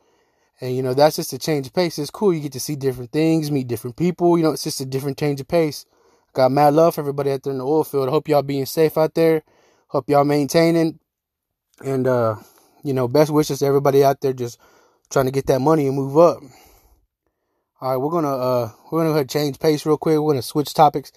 And 0.61 0.75
you 0.75 0.81
know, 0.81 0.93
that's 0.93 1.17
just 1.17 1.33
a 1.33 1.37
change 1.37 1.67
of 1.67 1.73
pace. 1.73 1.99
It's 1.99 2.09
cool. 2.09 2.33
You 2.33 2.39
get 2.39 2.53
to 2.53 2.59
see 2.59 2.75
different 2.77 3.11
things, 3.11 3.51
meet 3.51 3.67
different 3.67 3.97
people. 3.97 4.37
You 4.37 4.45
know, 4.45 4.51
it's 4.51 4.63
just 4.63 4.79
a 4.79 4.85
different 4.85 5.17
change 5.17 5.41
of 5.41 5.47
pace. 5.47 5.85
Got 6.33 6.51
mad 6.51 6.73
love 6.73 6.95
for 6.95 7.01
everybody 7.01 7.31
out 7.31 7.43
there 7.43 7.51
in 7.51 7.59
the 7.59 7.65
oil 7.65 7.83
field. 7.83 8.07
I 8.07 8.11
hope 8.11 8.27
y'all 8.27 8.41
being 8.41 8.65
safe 8.65 8.97
out 8.97 9.13
there. 9.13 9.43
Hope 9.89 10.09
y'all 10.09 10.23
maintaining. 10.23 10.99
And 11.83 12.07
uh, 12.07 12.37
you 12.83 12.93
know, 12.93 13.07
best 13.07 13.29
wishes 13.29 13.59
to 13.59 13.65
everybody 13.65 14.03
out 14.03 14.21
there 14.21 14.33
just 14.33 14.59
trying 15.11 15.25
to 15.25 15.31
get 15.31 15.47
that 15.47 15.59
money 15.59 15.87
and 15.87 15.95
move 15.95 16.17
up. 16.17 16.39
All 17.81 17.91
right, 17.91 17.97
we're 17.97 18.11
gonna 18.11 18.35
uh 18.35 18.71
we're 18.91 19.05
gonna 19.05 19.25
change 19.25 19.59
pace 19.59 19.85
real 19.85 19.97
quick. 19.97 20.17
We're 20.17 20.33
gonna 20.33 20.41
switch 20.41 20.73
topics. 20.73 21.11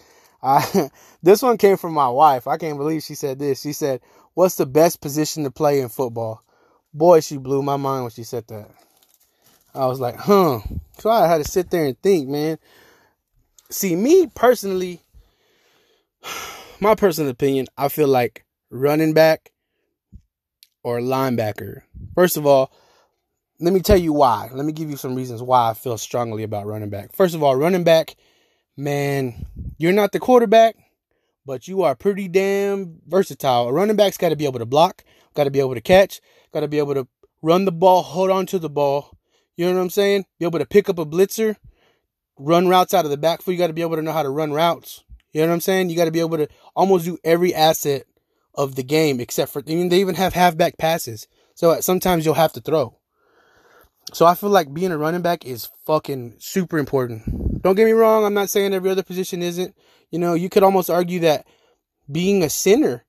I 0.47 0.91
this 1.23 1.43
one 1.43 1.59
came 1.59 1.77
from 1.77 1.93
my 1.93 2.09
wife. 2.09 2.47
I 2.47 2.57
can't 2.57 2.79
believe 2.79 3.03
she 3.03 3.15
said 3.15 3.39
this. 3.39 3.61
She 3.61 3.73
said, 3.73 4.01
"What's 4.35 4.55
the 4.55 4.67
best 4.67 5.01
position 5.01 5.45
to 5.45 5.51
play 5.51 5.81
in 5.81 5.89
football?" 5.89 6.43
Boy, 6.95 7.21
she 7.21 7.37
blew 7.37 7.63
my 7.63 7.77
mind 7.77 8.05
when 8.05 8.13
she 8.13 8.23
said 8.23 8.47
that. 8.49 8.71
I 9.75 9.87
was 9.87 10.01
like, 10.01 10.17
"Huh." 10.17 10.61
So 10.99 11.11
I 11.11 11.27
had 11.27 11.45
to 11.45 11.51
sit 11.51 11.71
there 11.71 11.85
and 11.85 12.01
think, 12.01 12.29
man. 12.29 12.59
See, 13.69 13.97
me 13.97 14.29
personally, 14.35 15.01
my 16.81 16.95
personal 16.95 17.31
opinion, 17.31 17.67
I 17.77 17.89
feel 17.89 18.09
like 18.09 18.45
running 18.71 19.13
back 19.13 19.51
or 20.85 21.01
linebacker. 21.01 21.83
First 22.15 22.37
of 22.37 22.47
all, 22.47 22.71
let 23.59 23.75
me 23.75 23.81
tell 23.81 23.97
you 23.97 24.13
why. 24.13 24.49
Let 24.53 24.65
me 24.65 24.73
give 24.73 24.91
you 24.91 24.97
some 24.97 25.17
reasons 25.17 25.43
why 25.43 25.71
I 25.71 25.75
feel 25.75 25.99
strongly 25.99 26.45
about 26.45 26.67
running 26.67 26.91
back. 26.91 27.13
First 27.13 27.35
of 27.35 27.43
all, 27.43 27.57
running 27.57 27.83
back 27.83 28.15
man, 28.77 29.47
you're 29.79 29.93
not 29.93 30.13
the 30.13 30.19
quarterback, 30.19 30.77
but 31.45 31.69
you 31.69 31.83
are 31.83 31.95
pretty 31.95 32.29
damn 32.29 33.01
versatile. 33.07 33.69
A 33.69 33.73
running 33.73 33.97
back's 33.97 34.19
got 34.19 34.31
to 34.31 34.37
be 34.37 34.47
able 34.47 34.59
to 34.59 34.67
block, 34.67 35.05
got 35.35 35.45
to 35.45 35.51
be 35.51 35.61
able 35.61 35.75
to 35.75 35.81
catch, 35.81 36.21
got 36.53 36.61
to 36.61 36.69
be 36.69 36.79
able 36.79 36.95
to 36.95 37.07
run 37.43 37.65
the 37.65 37.73
ball, 37.73 38.03
hold 38.03 38.31
on 38.31 38.47
to 38.47 38.59
the 38.59 38.71
ball. 38.71 39.17
You 39.57 39.67
know 39.67 39.75
what 39.75 39.81
I'm 39.81 39.91
saying? 39.91 40.27
Be 40.39 40.45
able 40.45 40.59
to 40.59 40.67
pick 40.67 40.89
up 40.89 40.99
a 40.99 41.07
blitzer, 41.07 41.57
run 42.39 42.69
routes 42.69 42.93
out 42.93 43.05
of 43.05 43.11
the 43.11 43.17
backfield. 43.17 43.55
You 43.55 43.59
got 43.59 43.69
to 43.69 43.73
be 43.73 43.83
able 43.83 43.97
to 43.97 44.03
know 44.03 44.13
how 44.13 44.23
to 44.23 44.31
run 44.31 44.53
routes. 44.53 45.05
You 45.33 45.41
know 45.43 45.49
what 45.49 45.55
I'm 45.55 45.61
saying? 45.61 45.91
You 45.91 45.97
got 45.97 46.07
to 46.07 46.11
be 46.11 46.21
able 46.21 46.39
to 46.39 46.49
almost 46.75 47.05
do 47.05 47.19
every 47.25 47.55
asset 47.55 48.07
of 48.55 48.75
the 48.75 48.83
game 48.83 49.21
except 49.21 49.53
for, 49.53 49.63
I 49.67 49.75
mean, 49.75 49.89
they 49.89 50.01
even 50.01 50.15
have 50.15 50.33
halfback 50.33 50.79
passes. 50.79 51.27
So 51.55 51.73
uh, 51.73 51.81
sometimes 51.81 52.25
you'll 52.25 52.35
have 52.35 52.53
to 52.55 52.61
throw. 52.61 52.99
So 54.13 54.25
I 54.25 54.35
feel 54.35 54.51
like 54.51 54.73
being 54.73 54.93
a 54.93 54.99
running 54.99 55.23
back 55.23 55.45
is 55.45 55.69
fucking 55.85 56.37
super 56.39 56.79
important. 56.79 57.46
Don't 57.67 57.75
get 57.75 57.87
me 57.87 57.93
wrong, 57.93 58.25
I'm 58.25 58.33
not 58.33 58.49
saying 58.49 58.73
every 58.73 58.91
other 58.91 59.03
position 59.03 59.43
isn't. 59.43 59.75
You 60.13 60.21
know, 60.21 60.35
you 60.35 60.49
could 60.49 60.63
almost 60.63 60.89
argue 60.89 61.19
that 61.21 61.47
being 62.11 62.45
a 62.45 62.49
center 62.49 63.05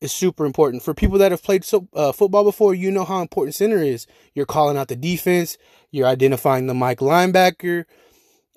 is 0.00 0.10
super 0.10 0.46
important. 0.46 0.82
For 0.82 0.94
people 0.94 1.18
that 1.18 1.32
have 1.32 1.42
played 1.42 1.64
so, 1.64 1.86
uh, 1.92 2.12
football 2.12 2.42
before, 2.42 2.74
you 2.74 2.90
know 2.90 3.04
how 3.04 3.20
important 3.20 3.54
center 3.54 3.76
is. 3.76 4.06
You're 4.34 4.46
calling 4.46 4.78
out 4.78 4.88
the 4.88 4.96
defense, 4.96 5.58
you're 5.90 6.06
identifying 6.06 6.66
the 6.66 6.72
Mike 6.72 7.00
linebacker, 7.00 7.84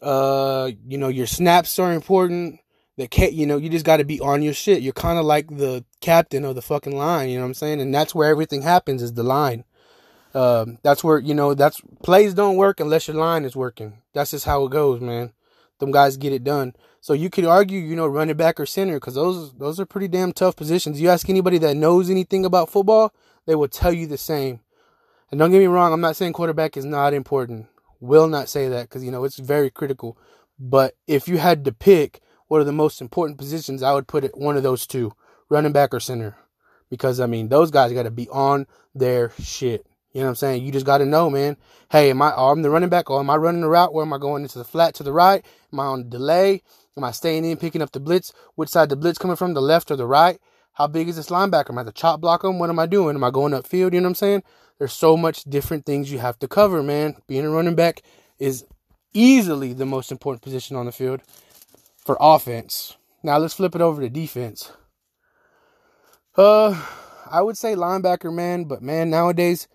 Uh, 0.02 0.72
you 0.88 0.98
know, 0.98 1.10
your 1.10 1.28
snaps 1.28 1.78
are 1.78 1.94
important. 1.94 2.60
The 2.98 3.08
cat, 3.08 3.34
you 3.34 3.46
know, 3.46 3.58
you 3.58 3.70
just 3.70 3.86
got 3.86 3.98
to 3.98 4.06
be 4.06 4.20
on 4.22 4.42
your 4.42 4.54
shit. 4.54 4.82
You're 4.82 4.94
kind 4.94 5.20
of 5.20 5.26
like 5.26 5.48
the 5.48 5.84
captain 6.00 6.46
of 6.46 6.56
the 6.56 6.62
fucking 6.62 6.96
line. 6.96 7.30
You 7.30 7.36
know 7.36 7.44
what 7.44 7.48
I'm 7.48 7.54
saying? 7.54 7.82
And 7.82 7.94
that's 7.94 8.16
where 8.16 8.30
everything 8.30 8.62
happens 8.62 9.02
is 9.02 9.14
the 9.14 9.24
line. 9.24 9.66
Um, 10.34 10.80
that's 10.82 11.04
where 11.04 11.20
you 11.20 11.34
know 11.34 11.54
that's 11.54 11.82
plays 12.02 12.34
don't 12.34 12.56
work 12.56 12.80
unless 12.80 13.08
your 13.08 13.18
line 13.18 13.46
is 13.46 13.56
working. 13.56 14.02
That's 14.14 14.32
just 14.32 14.46
how 14.46 14.66
it 14.66 14.72
goes, 14.72 15.00
man. 15.00 15.32
Them 15.80 15.92
guys 15.92 16.18
get 16.18 16.34
it 16.34 16.44
done. 16.44 16.76
So 17.02 17.14
you 17.14 17.30
could 17.30 17.46
argue, 17.46 17.80
you 17.80 17.96
know, 17.96 18.08
running 18.08 18.38
back 18.38 18.60
or 18.60 18.66
center 18.66 18.96
because 18.96 19.16
those 19.16 19.54
those 19.56 19.80
are 19.80 19.86
pretty 19.86 20.08
damn 20.08 20.32
tough 20.32 20.56
positions. 20.56 21.02
You 21.02 21.10
ask 21.10 21.30
anybody 21.30 21.58
that 21.60 21.76
knows 21.76 22.10
anything 22.10 22.46
about 22.46 22.70
football, 22.70 23.14
they 23.46 23.56
will 23.56 23.68
tell 23.68 23.94
you 23.94 24.08
the 24.08 24.18
same. 24.18 24.62
And 25.30 25.40
don't 25.40 25.52
get 25.52 25.60
me 25.60 25.66
wrong, 25.68 25.92
I'm 25.92 26.02
not 26.02 26.16
saying 26.16 26.34
quarterback 26.34 26.78
is 26.78 26.86
not 26.86 27.14
important. 27.14 27.68
Will 28.00 28.28
not 28.28 28.50
say 28.50 28.70
that 28.70 28.84
because 28.84 29.04
you 29.04 29.12
know 29.12 29.24
it's 29.24 29.38
very 29.38 29.70
critical. 29.70 30.18
But 30.60 30.96
if 31.08 31.28
you 31.28 31.38
had 31.38 31.66
to 31.66 31.72
pick 31.72 32.22
what 32.48 32.62
are 32.62 32.66
the 32.66 32.72
most 32.72 33.02
important 33.02 33.38
positions, 33.38 33.84
I 33.84 33.94
would 33.94 34.08
put 34.08 34.24
it 34.24 34.38
one 34.38 34.58
of 34.58 34.64
those 34.64 34.88
two, 34.88 35.14
running 35.50 35.72
back 35.72 35.94
or 35.94 36.00
center. 36.00 36.38
Because 36.90 37.20
I 37.20 37.26
mean, 37.26 37.50
those 37.50 37.72
guys 37.72 37.92
got 37.92 38.04
to 38.04 38.12
be 38.12 38.30
on 38.30 38.68
their 38.96 39.32
shit. 39.42 39.86
You 40.14 40.20
know 40.22 40.28
what 40.28 40.30
I'm 40.30 40.36
saying? 40.36 40.64
You 40.64 40.72
just 40.72 40.86
got 40.86 41.00
to 41.00 41.06
know, 41.06 41.30
man. 41.30 41.58
Hey, 41.90 42.12
am 42.12 42.22
I, 42.22 42.34
oh, 42.36 42.52
I'm 42.52 42.62
the 42.62 42.70
running 42.70 42.90
back, 42.90 43.10
or 43.10 43.20
am 43.20 43.30
I 43.30 43.36
running 43.36 43.62
the 43.62 43.70
route? 43.70 43.94
Where 43.94 44.06
am 44.06 44.14
I 44.14 44.20
going 44.20 44.44
into 44.44 44.60
the 44.60 44.64
flat 44.64 44.94
to 44.96 45.04
the 45.04 45.12
right? 45.12 45.44
Am 45.72 45.80
I 45.80 45.86
on 45.86 46.10
delay? 46.10 46.62
Am 46.96 47.04
I 47.04 47.12
staying 47.12 47.46
in, 47.46 47.58
picking 47.58 47.82
up 47.82 47.92
the 47.92 48.00
blitz? 48.00 48.32
Which 48.56 48.70
side 48.70 48.90
the 48.90 48.96
blitz 48.96 49.18
coming 49.18 49.36
from, 49.36 49.56
the 49.56 49.62
left 49.62 49.90
or 49.90 49.96
the 49.96 50.06
right? 50.06 50.40
How 50.74 50.86
big 50.86 51.10
is 51.10 51.16
this 51.16 51.30
linebacker? 51.30 51.72
Am 51.72 51.80
I 51.80 51.84
the 51.84 51.92
chop 51.92 52.22
block 52.22 52.44
him? 52.44 52.60
What 52.60 52.70
am 52.70 52.78
I 52.78 52.86
doing? 52.86 53.16
Am 53.16 53.24
I 53.24 53.32
going 53.32 53.54
upfield? 53.54 53.94
You 53.94 54.02
know 54.02 54.04
what 54.04 54.10
I'm 54.10 54.16
saying? 54.16 54.44
There's 54.78 54.94
so 54.94 55.18
much 55.18 55.44
different 55.46 55.86
things 55.86 56.12
you 56.12 56.20
have 56.20 56.38
to 56.40 56.48
cover, 56.48 56.84
man. 56.84 57.16
Being 57.28 57.46
a 57.46 57.50
running 57.50 57.76
back 57.76 58.04
is 58.38 58.66
easily 59.14 59.74
the 59.74 59.86
most 59.86 60.12
important 60.12 60.44
position 60.44 60.76
on 60.76 60.86
the 60.86 60.92
field 60.92 61.22
for 61.98 62.18
offense. 62.20 62.98
Now 63.24 63.38
let's 63.38 63.54
flip 63.54 63.76
it 63.76 63.82
over 63.82 64.02
to 64.02 64.10
defense. 64.10 64.72
Uh, 66.36 66.80
I 67.30 67.42
would 67.42 67.58
say 67.58 67.76
linebacker, 67.76 68.34
man, 68.34 68.66
but 68.66 68.82
man, 68.82 69.10
nowadays 69.10 69.68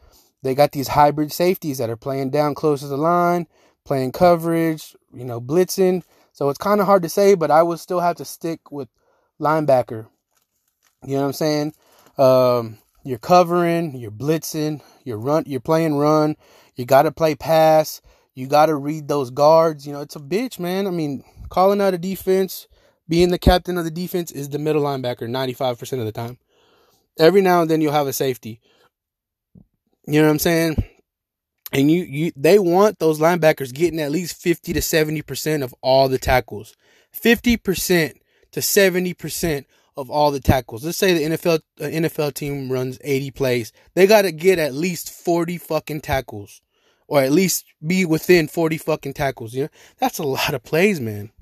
they 0.42 0.54
got 0.54 0.72
these 0.72 0.88
hybrid 0.88 1.32
safeties 1.32 1.78
that 1.78 1.90
are 1.90 1.96
playing 1.96 2.30
down 2.30 2.54
close 2.54 2.80
to 2.80 2.86
the 2.86 2.96
line, 2.96 3.46
playing 3.84 4.12
coverage, 4.12 4.96
you 5.12 5.24
know, 5.24 5.40
blitzing. 5.40 6.02
So 6.32 6.48
it's 6.48 6.58
kind 6.58 6.80
of 6.80 6.86
hard 6.86 7.02
to 7.02 7.08
say, 7.08 7.34
but 7.34 7.50
I 7.50 7.62
would 7.62 7.80
still 7.80 8.00
have 8.00 8.16
to 8.16 8.24
stick 8.24 8.70
with 8.70 8.88
linebacker. 9.40 10.06
You 11.04 11.14
know 11.14 11.22
what 11.22 11.26
I'm 11.26 11.32
saying? 11.32 11.74
Um, 12.16 12.78
you're 13.04 13.18
covering, 13.18 13.96
you're 13.96 14.10
blitzing, 14.10 14.82
you're 15.04 15.18
run, 15.18 15.44
you're 15.46 15.60
playing 15.60 15.96
run. 15.96 16.36
You 16.76 16.84
got 16.84 17.02
to 17.02 17.12
play 17.12 17.34
pass. 17.34 18.00
You 18.34 18.46
got 18.46 18.66
to 18.66 18.76
read 18.76 19.08
those 19.08 19.30
guards. 19.30 19.86
You 19.86 19.92
know, 19.92 20.00
it's 20.00 20.16
a 20.16 20.20
bitch, 20.20 20.60
man. 20.60 20.86
I 20.86 20.90
mean, 20.90 21.24
calling 21.48 21.80
out 21.80 21.94
a 21.94 21.98
defense, 21.98 22.68
being 23.08 23.30
the 23.30 23.38
captain 23.38 23.78
of 23.78 23.84
the 23.84 23.90
defense 23.90 24.30
is 24.30 24.48
the 24.48 24.58
middle 24.58 24.82
linebacker 24.82 25.22
95% 25.22 25.98
of 25.98 26.04
the 26.04 26.12
time. 26.12 26.38
Every 27.18 27.40
now 27.40 27.62
and 27.62 27.70
then 27.70 27.80
you'll 27.80 27.92
have 27.92 28.06
a 28.06 28.12
safety. 28.12 28.60
You 30.08 30.22
know 30.22 30.28
what 30.28 30.32
I'm 30.32 30.38
saying? 30.38 30.84
And 31.70 31.90
you, 31.90 32.02
you, 32.02 32.32
they 32.34 32.58
want 32.58 32.98
those 32.98 33.20
linebackers 33.20 33.74
getting 33.74 34.00
at 34.00 34.10
least 34.10 34.40
50 34.40 34.72
to 34.72 34.80
70% 34.80 35.62
of 35.62 35.74
all 35.82 36.08
the 36.08 36.16
tackles. 36.16 36.74
50% 37.14 38.14
to 38.52 38.60
70% 38.60 39.64
of 39.98 40.10
all 40.10 40.30
the 40.30 40.40
tackles. 40.40 40.82
Let's 40.82 40.96
say 40.96 41.12
the 41.12 41.36
NFL, 41.36 41.60
uh, 41.78 41.84
NFL 41.84 42.32
team 42.32 42.72
runs 42.72 42.98
80 43.04 43.32
plays. 43.32 43.70
They 43.94 44.06
got 44.06 44.22
to 44.22 44.32
get 44.32 44.58
at 44.58 44.72
least 44.72 45.10
40 45.10 45.58
fucking 45.58 46.00
tackles. 46.00 46.62
Or 47.06 47.20
at 47.20 47.32
least 47.32 47.66
be 47.86 48.06
within 48.06 48.48
40 48.48 48.78
fucking 48.78 49.12
tackles. 49.12 49.52
You 49.52 49.64
know, 49.64 49.68
that's 49.98 50.18
a 50.18 50.22
lot 50.22 50.54
of 50.54 50.62
plays, 50.62 51.00
man. 51.00 51.32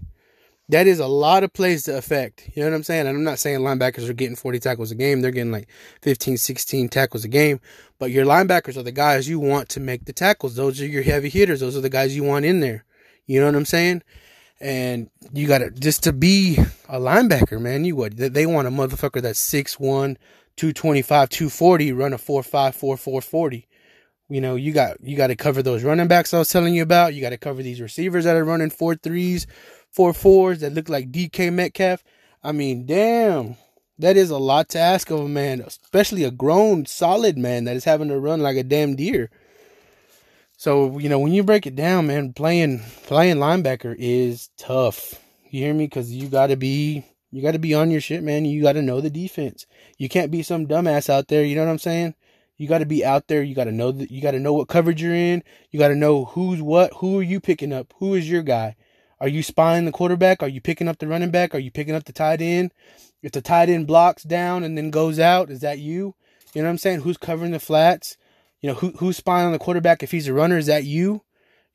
That 0.69 0.89
is 0.89 0.99
a 0.99 1.07
lot 1.07 1.45
of 1.45 1.53
plays 1.53 1.85
to 1.85 1.97
affect. 1.97 2.51
You 2.55 2.63
know 2.63 2.71
what 2.71 2.77
I'm 2.77 2.83
saying? 2.83 3.07
And 3.07 3.17
I'm 3.17 3.25
not 3.25 3.39
saying 3.39 3.61
linebackers 3.61 4.09
are 4.09 4.15
getting 4.15 4.35
40 4.35 4.59
tackles 4.59 4.91
a 4.91 4.97
game. 4.97 5.21
They're 5.21 5.31
getting 5.31 5.53
like 5.53 5.69
15, 6.03 6.37
16 6.37 6.89
tackles 6.89 7.25
a 7.25 7.29
game. 7.29 7.61
But 7.99 8.11
your 8.11 8.27
linebackers 8.27 8.77
are 8.77 8.83
the 8.83 8.93
guys 8.93 9.29
you 9.29 9.39
want 9.39 9.69
to 9.71 9.81
make 9.81 10.07
the 10.07 10.13
tackles. 10.13 10.57
Those 10.57 10.81
are 10.81 10.87
your 10.87 11.05
heavy 11.05 11.29
hitters. 11.29 11.61
Those 11.61 11.77
are 11.77 11.81
the 11.81 11.89
guys 11.89 12.17
you 12.17 12.25
want 12.25 12.45
in 12.45 12.61
there. 12.61 12.85
You 13.27 13.41
know 13.41 13.47
what 13.47 13.55
I'm 13.55 13.65
saying? 13.65 14.03
And 14.61 15.11
you 15.33 15.47
got 15.47 15.59
to, 15.59 15.71
just 15.71 16.03
to 16.05 16.13
be 16.13 16.57
a 16.89 16.99
linebacker, 16.99 17.61
man, 17.61 17.85
you 17.85 17.95
would. 17.97 18.17
They 18.17 18.47
want 18.47 18.67
a 18.67 18.71
motherfucker 18.71 19.23
that's 19.23 19.41
6'1, 19.51 20.17
225, 20.57 21.29
240, 21.29 21.93
run 21.93 22.13
a 22.13 22.19
4'5, 22.19 22.99
4'4, 22.99 23.23
40. 23.23 23.69
You 24.29 24.41
know, 24.41 24.57
you 24.57 24.73
got 24.73 25.01
you 25.01 25.17
got 25.17 25.29
to 25.29 25.37
cover 25.37 25.63
those 25.63 25.85
running 25.85 26.09
backs 26.09 26.35
I 26.35 26.39
was 26.39 26.49
telling 26.49 26.75
you 26.75 26.83
about. 26.83 27.15
You 27.15 27.21
got 27.21 27.31
to 27.31 27.39
cover 27.39 27.63
these 27.63 27.81
receivers 27.81 28.25
that 28.25 28.35
are 28.35 28.45
running 28.45 28.71
four 28.71 28.97
threes, 28.97 29.47
four 29.97 30.13
fours 30.13 30.61
that 30.61 30.75
look 30.75 30.91
like 30.91 31.11
DK 31.11 31.51
Metcalf. 31.51 32.05
I 32.45 32.53
mean, 32.53 32.85
damn, 32.85 33.57
that 33.99 34.19
is 34.19 34.29
a 34.29 34.37
lot 34.37 34.69
to 34.71 34.79
ask 34.79 35.11
of 35.11 35.21
a 35.21 35.29
man, 35.29 35.63
especially 35.63 36.23
a 36.23 36.31
grown, 36.31 36.85
solid 36.85 37.39
man 37.39 37.65
that 37.65 37.77
is 37.77 37.85
having 37.85 38.09
to 38.09 38.21
run 38.21 38.41
like 38.41 38.59
a 38.59 38.63
damn 38.63 38.95
deer. 38.95 39.31
So 40.59 40.99
you 40.99 41.09
know, 41.09 41.19
when 41.19 41.33
you 41.33 41.43
break 41.43 41.67
it 41.67 41.75
down, 41.75 42.09
man, 42.09 42.35
playing 42.35 42.81
playing 43.05 43.39
linebacker 43.39 43.97
is 43.99 44.51
tough. 44.59 45.15
You 45.51 45.65
hear 45.65 45.75
me? 45.75 45.87
Because 45.87 46.13
you 46.13 46.29
got 46.29 46.49
to 46.49 46.57
be 46.57 47.07
you 47.31 47.41
got 47.41 47.53
to 47.53 47.59
be 47.59 47.75
on 47.75 47.91
your 47.91 48.03
shit, 48.03 48.23
man. 48.23 48.45
You 48.45 48.63
got 48.63 48.75
to 48.75 48.83
know 48.83 49.01
the 49.01 49.11
defense. 49.11 49.67
You 49.97 50.11
can't 50.11 50.31
be 50.31 50.43
some 50.43 50.67
dumbass 50.67 51.09
out 51.09 51.29
there. 51.29 51.45
You 51.45 51.57
know 51.57 51.65
what 51.65 51.71
I'm 51.71 51.79
saying? 51.79 52.15
You 52.59 52.69
got 52.69 52.79
to 52.79 52.87
be 52.87 53.03
out 53.03 53.29
there. 53.29 53.43
You 53.43 53.55
got 53.55 53.65
to 53.65 53.73
know 53.73 53.93
that. 53.93 54.11
You 54.11 54.21
got 54.21 54.33
to 54.33 54.41
know 54.41 54.53
what 54.53 54.69
coverage 54.69 55.03
you're 55.03 55.15
in. 55.15 55.43
You 55.71 55.79
got 55.79 55.89
to 55.89 55.95
know 55.95 56.27
who's 56.27 56.61
what. 56.61 56.93
Who 56.99 57.19
are 57.19 57.23
you 57.23 57.41
picking 57.41 57.73
up? 57.73 57.95
Who 57.99 58.15
is 58.15 58.31
your 58.31 58.43
guy? 58.43 58.77
Are 59.21 59.29
you 59.29 59.43
spying 59.43 59.85
the 59.85 59.93
quarterback? 59.93 60.43
Are 60.43 60.49
you 60.49 60.61
picking 60.61 60.89
up 60.89 60.99
the 60.99 61.07
running 61.07 61.31
back? 61.31 61.55
Are 61.55 61.59
you 61.59 61.71
picking 61.71 61.95
up 61.95 62.05
the 62.05 62.13
tight 62.13 62.43
end? 62.43 62.73
If 63.23 63.33
the 63.33 63.41
tight 63.41 63.69
end 63.69 63.87
blocks 63.87 64.23
down 64.23 64.63
and 64.63 64.77
then 64.77 64.91
goes 64.91 65.19
out, 65.19 65.51
is 65.51 65.61
that 65.61 65.79
you? 65.79 66.15
You 66.55 66.63
know 66.63 66.69
what 66.69 66.73
I'm 66.73 66.79
saying? 66.79 67.01
Who's 67.01 67.17
covering 67.17 67.53
the 67.53 67.59
flats? 67.59 68.17
You 68.61 68.69
know, 68.69 68.75
who 68.75 68.91
who's 68.99 69.17
spying 69.17 69.47
on 69.47 69.53
the 69.53 69.59
quarterback 69.59 70.03
if 70.03 70.11
he's 70.11 70.29
a 70.29 70.35
runner? 70.35 70.59
Is 70.59 70.67
that 70.67 70.85
you? 70.85 71.23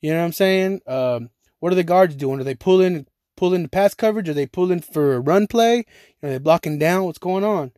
You 0.02 0.12
know 0.12 0.20
what 0.20 0.26
I'm 0.26 0.34
saying? 0.34 0.82
Um, 0.88 1.30
what 1.60 1.72
are 1.72 1.76
the 1.76 1.84
guards 1.84 2.16
doing? 2.16 2.40
Are 2.40 2.44
they 2.44 2.56
pulling 2.56 3.06
pulling 3.36 3.64
the 3.64 3.70
pass 3.70 3.94
coverage? 3.94 4.30
Are 4.30 4.34
they 4.34 4.46
pulling 4.46 4.82
for 4.82 5.16
a 5.16 5.20
run 5.20 5.48
play? 5.48 5.86
Are 6.22 6.30
they 6.30 6.38
blocking 6.38 6.80
down? 6.80 7.06
What's 7.06 7.18
going 7.18 7.44
on? 7.44 7.72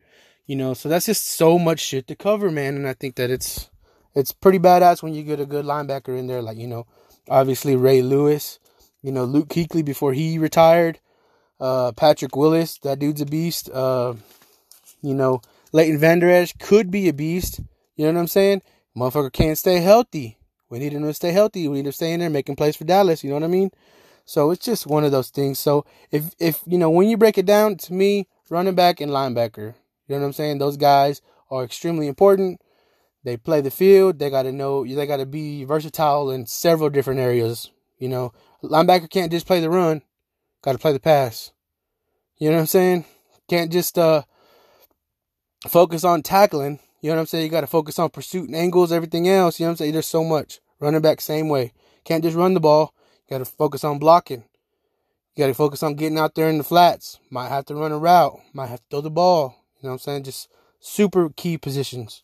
You 0.46 0.56
know, 0.56 0.74
so 0.74 0.90
that's 0.90 1.06
just 1.06 1.28
so 1.28 1.58
much 1.58 1.80
shit 1.80 2.08
to 2.08 2.16
cover, 2.16 2.52
man. 2.52 2.76
And 2.76 2.88
I 2.88 2.94
think 2.94 3.16
that 3.16 3.30
it's 3.30 3.70
it's 4.14 4.32
pretty 4.32 4.60
badass 4.60 5.02
when 5.02 5.14
you 5.14 5.24
get 5.24 5.40
a 5.40 5.46
good 5.46 5.66
linebacker 5.66 6.18
in 6.18 6.28
there, 6.28 6.42
like 6.42 6.58
you 6.58 6.68
know, 6.68 6.86
obviously 7.30 7.76
Ray 7.76 8.02
Lewis. 8.02 8.60
You 9.04 9.12
know, 9.12 9.26
Luke 9.26 9.50
Kuechly 9.50 9.86
before 9.86 10.14
he 10.14 10.40
retired. 10.40 11.00
Uh, 11.60 11.92
Patrick 11.92 12.36
Willis, 12.36 12.80
that 12.80 13.00
dude's 13.00 13.22
a 13.22 13.26
beast. 13.26 13.70
Uh, 13.70 14.16
you 15.02 15.14
know, 15.14 15.42
Leighton 15.72 16.00
Vander 16.00 16.30
Esch 16.30 16.54
could 16.58 16.90
be 16.90 17.08
a 17.08 17.14
beast. 17.14 17.60
You 17.96 18.06
know 18.06 18.14
what 18.14 18.20
I'm 18.22 18.28
saying? 18.28 18.62
Motherfucker 18.98 19.32
can't 19.32 19.58
stay 19.58 19.80
healthy. 19.80 20.38
We 20.70 20.80
need 20.80 20.94
him 20.94 21.04
to 21.04 21.14
stay 21.14 21.32
healthy. 21.32 21.68
We 21.68 21.78
need 21.78 21.86
him 21.86 21.92
staying 21.92 22.20
there 22.20 22.30
making 22.30 22.56
plays 22.56 22.76
for 22.76 22.86
Dallas. 22.86 23.24
You 23.24 23.30
know 23.30 23.36
what 23.36 23.44
I 23.44 23.48
mean? 23.48 23.72
So 24.26 24.52
it's 24.52 24.66
just 24.66 24.88
one 24.88 25.04
of 25.04 25.12
those 25.12 25.30
things. 25.30 25.60
So 25.60 25.86
if 26.10 26.34
if 26.40 26.62
you 26.66 26.78
know 26.78 26.90
when 26.90 27.10
you 27.10 27.18
break 27.18 27.38
it 27.38 27.46
down 27.46 27.76
to 27.78 27.94
me, 27.94 28.28
running 28.50 28.76
back 28.76 29.02
and 29.02 29.12
linebacker, 29.12 29.76
you 30.08 30.16
know 30.16 30.22
what 30.22 30.28
I'm 30.28 30.34
saying? 30.34 30.58
Those 30.58 30.78
guys 30.78 31.22
are 31.52 31.64
extremely 31.64 32.08
important. 32.08 32.62
They 33.24 33.38
play 33.38 33.62
the 33.62 33.72
field. 33.72 34.20
They 34.20 34.30
got 34.30 34.44
to 34.44 34.52
know. 34.52 34.86
They 34.86 35.06
got 35.06 35.18
to 35.18 35.26
be 35.26 35.64
versatile 35.64 36.30
in 36.30 36.46
several 36.46 36.90
different 36.90 37.20
areas. 37.20 37.70
You 38.00 38.10
know, 38.10 38.34
Linebacker 38.64 39.10
can't 39.10 39.32
just 39.32 39.46
play 39.46 39.60
the 39.60 39.70
run. 39.70 40.02
Got 40.62 40.74
to 40.74 40.78
play 40.78 40.94
the 40.94 41.00
pass. 41.00 41.52
You 42.38 42.50
know 42.50 42.56
what 42.56 42.62
I'm 42.62 42.68
saying? 42.68 43.06
Can't 43.50 43.72
just 43.72 43.98
uh 43.98 44.24
focus 45.68 46.04
on 46.04 46.22
tackling. 46.24 46.80
You 47.02 47.10
know 47.10 47.16
what 47.16 47.22
I'm 47.22 47.28
saying? 47.28 47.44
You 47.44 47.52
got 47.52 47.62
to 47.62 47.68
focus 47.68 48.00
on 48.00 48.10
pursuit 48.10 48.48
and 48.48 48.56
angles, 48.56 48.92
everything 48.92 49.28
else. 49.28 49.60
You 49.60 49.66
know 49.66 49.70
what 49.70 49.74
I'm 49.74 49.78
saying? 49.78 49.94
There's 49.94 50.08
so 50.08 50.24
much. 50.24 50.60
Running 50.80 51.02
back, 51.02 51.20
same 51.20 51.50
way. 51.50 51.74
Can't 52.06 52.24
just 52.24 52.38
run 52.38 52.54
the 52.54 52.60
ball. 52.60 52.94
You 53.28 53.38
got 53.38 53.46
to 53.46 53.52
focus 53.52 53.84
on 53.84 54.00
blocking. 54.00 54.44
You 55.36 55.44
got 55.44 55.48
to 55.48 55.54
focus 55.54 55.84
on 55.84 55.96
getting 55.96 56.18
out 56.18 56.36
there 56.36 56.50
in 56.50 56.58
the 56.58 56.64
flats. 56.64 57.20
Might 57.30 57.50
have 57.50 57.66
to 57.66 57.76
run 57.76 57.92
a 57.92 57.98
route. 57.98 58.40
Might 58.54 58.68
have 58.68 58.80
to 58.80 58.86
throw 58.90 59.02
the 59.02 59.10
ball. 59.10 59.56
You 59.82 59.88
know 59.88 59.90
what 59.90 59.94
I'm 59.94 60.00
saying? 60.00 60.24
Just 60.24 60.50
super 60.80 61.30
key 61.30 61.58
positions. 61.58 62.24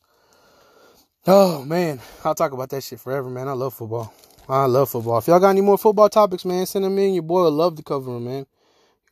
Oh, 1.28 1.66
man. 1.66 2.00
I'll 2.24 2.36
talk 2.36 2.54
about 2.54 2.70
that 2.70 2.84
shit 2.84 3.00
forever, 3.00 3.30
man. 3.30 3.48
I 3.48 3.54
love 3.54 3.74
football. 3.74 4.14
I 4.50 4.66
love 4.66 4.90
football. 4.90 5.20
If 5.20 5.28
y'all 5.28 5.40
got 5.40 5.50
any 5.50 5.62
more 5.62 5.78
football 5.78 6.10
topics, 6.10 6.44
man, 6.44 6.66
send 6.66 6.84
them 6.84 6.98
in. 6.98 7.14
Your 7.14 7.24
boy 7.24 7.44
would 7.44 7.54
love 7.54 7.76
to 7.76 7.84
cover 7.84 8.12
them, 8.12 8.26
man. 8.26 8.48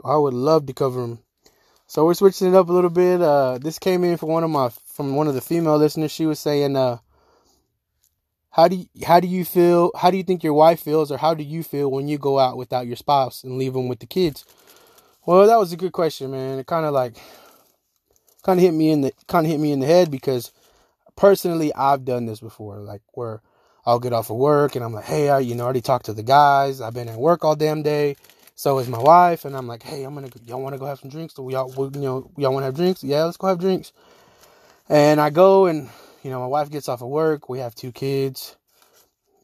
I 0.04 0.18
would 0.18 0.34
love 0.34 0.66
to 0.66 0.74
cover 0.74 1.02
them. 1.02 1.20
So 1.86 2.06
we're 2.06 2.16
switching 2.16 2.48
it 2.48 2.56
up 2.56 2.70
a 2.70 2.74
little 2.74 2.90
bit. 2.90 3.22
Uh, 3.22 3.60
this 3.60 3.78
came 3.78 4.04
in 4.04 4.18
from 4.18 4.30
one 4.30 4.44
of 4.44 4.50
my 4.50 4.70
from 4.70 5.16
one 5.16 5.28
of 5.28 5.36
the 5.36 5.42
female 5.42 5.78
listeners. 5.78 6.12
She 6.12 6.26
was 6.26 6.40
saying, 6.40 6.76
uh, 6.76 6.98
"How 8.50 8.68
do 8.68 8.78
you, 8.78 8.86
how 9.06 9.20
do 9.20 9.28
you 9.28 9.46
feel? 9.46 9.92
How 9.96 10.10
do 10.10 10.18
you 10.18 10.24
think 10.24 10.44
your 10.44 10.54
wife 10.54 10.82
feels, 10.82 11.12
or 11.12 11.18
how 11.18 11.36
do 11.36 11.44
you 11.44 11.62
feel 11.62 11.92
when 11.92 12.08
you 12.08 12.18
go 12.18 12.40
out 12.40 12.58
without 12.58 12.88
your 12.88 12.96
spouse 12.96 13.44
and 13.44 13.60
leave 13.60 13.74
them 13.74 13.88
with 13.88 14.00
the 14.00 14.08
kids?" 14.08 14.44
Well, 15.26 15.46
that 15.46 15.60
was 15.60 15.72
a 15.72 15.78
good 15.78 15.92
question, 15.94 16.32
man. 16.32 16.58
It 16.58 16.66
kind 16.66 16.86
of 16.86 16.94
like 16.94 17.16
kind 18.44 18.60
of 18.60 18.64
hit 18.64 18.74
me 18.74 18.90
in 18.90 19.02
the 19.02 19.14
kind 19.28 19.46
of 19.46 19.52
hit 19.52 19.60
me 19.60 19.72
in 19.72 19.80
the 19.80 19.86
head 19.86 20.10
because 20.10 20.52
personally, 21.16 21.74
I've 21.74 22.06
done 22.06 22.26
this 22.26 22.40
before, 22.40 22.80
like 22.80 23.02
where 23.14 23.42
I'll 23.88 24.00
get 24.00 24.14
off 24.14 24.30
of 24.30 24.36
work 24.36 24.76
and 24.76 24.84
I'm 24.84 24.92
like, 24.92 25.06
hey, 25.06 25.30
I, 25.30 25.40
you 25.40 25.56
know, 25.56 25.64
already 25.64 25.82
talked 25.82 26.08
to 26.08 26.14
the 26.14 26.22
guys. 26.22 26.82
I've 26.82 26.94
been 26.94 27.08
at 27.08 27.18
work 27.18 27.46
all 27.46 27.56
damn 27.56 27.84
day. 27.84 28.18
So 28.54 28.80
is 28.80 28.90
my 28.90 29.00
wife, 29.00 29.46
and 29.46 29.56
I'm 29.56 29.68
like, 29.68 29.84
hey, 29.84 30.04
I'm 30.04 30.16
gonna, 30.16 30.30
y'all 30.44 30.62
want 30.62 30.74
to 30.74 30.80
go 30.80 30.88
have 30.88 31.00
some 31.00 31.12
drinks? 31.12 31.36
Do 31.36 31.44
we 31.44 31.54
all, 31.56 31.72
we, 31.78 31.86
you 32.00 32.06
know, 32.06 32.32
y'all 32.38 32.52
want 32.52 32.64
to 32.64 32.66
have 32.66 32.76
drinks? 32.76 33.04
Yeah, 33.04 33.24
let's 33.24 33.38
go 33.38 33.48
have 33.48 33.60
drinks. 33.60 33.94
And 34.90 35.22
I 35.22 35.30
go, 35.30 35.68
and 35.68 35.90
you 36.24 36.32
know, 36.32 36.40
my 36.40 36.48
wife 36.48 36.72
gets 36.72 36.90
off 36.90 37.04
of 37.04 37.08
work. 37.10 37.50
We 37.50 37.60
have 37.60 37.76
two 37.76 37.92
kids, 37.92 38.58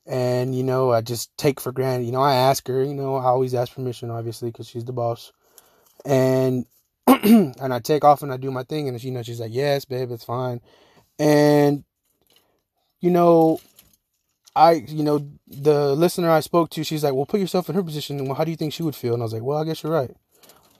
and 0.07 0.55
you 0.55 0.63
know, 0.63 0.91
I 0.91 1.01
just 1.01 1.29
take 1.37 1.61
for 1.61 1.71
granted. 1.71 2.07
You 2.07 2.11
know, 2.11 2.21
I 2.21 2.33
ask 2.33 2.67
her. 2.67 2.83
You 2.83 2.95
know, 2.95 3.15
I 3.15 3.25
always 3.25 3.53
ask 3.53 3.73
permission, 3.75 4.09
obviously, 4.09 4.49
because 4.49 4.67
she's 4.67 4.83
the 4.85 4.93
boss. 4.93 5.31
And 6.03 6.65
and 7.07 7.73
I 7.73 7.79
take 7.79 8.03
off 8.03 8.23
and 8.23 8.33
I 8.33 8.37
do 8.37 8.49
my 8.49 8.63
thing, 8.63 8.89
and 8.89 9.01
you 9.03 9.11
know, 9.11 9.21
she's 9.21 9.39
like, 9.39 9.53
yes, 9.53 9.85
babe, 9.85 10.11
it's 10.11 10.25
fine. 10.25 10.59
And 11.19 11.83
you 12.99 13.11
know, 13.11 13.59
I, 14.55 14.73
you 14.73 15.03
know, 15.03 15.27
the 15.47 15.95
listener 15.95 16.29
I 16.29 16.41
spoke 16.41 16.69
to, 16.71 16.83
she's 16.83 17.03
like, 17.03 17.13
well, 17.13 17.25
put 17.25 17.39
yourself 17.39 17.69
in 17.69 17.75
her 17.75 17.83
position. 17.83 18.23
Well, 18.25 18.35
how 18.35 18.43
do 18.43 18.51
you 18.51 18.57
think 18.57 18.73
she 18.73 18.83
would 18.83 18.95
feel? 18.95 19.13
And 19.13 19.23
I 19.23 19.25
was 19.25 19.33
like, 19.33 19.41
well, 19.41 19.57
I 19.57 19.65
guess 19.65 19.81
you're 19.81 19.91
right. 19.91 20.15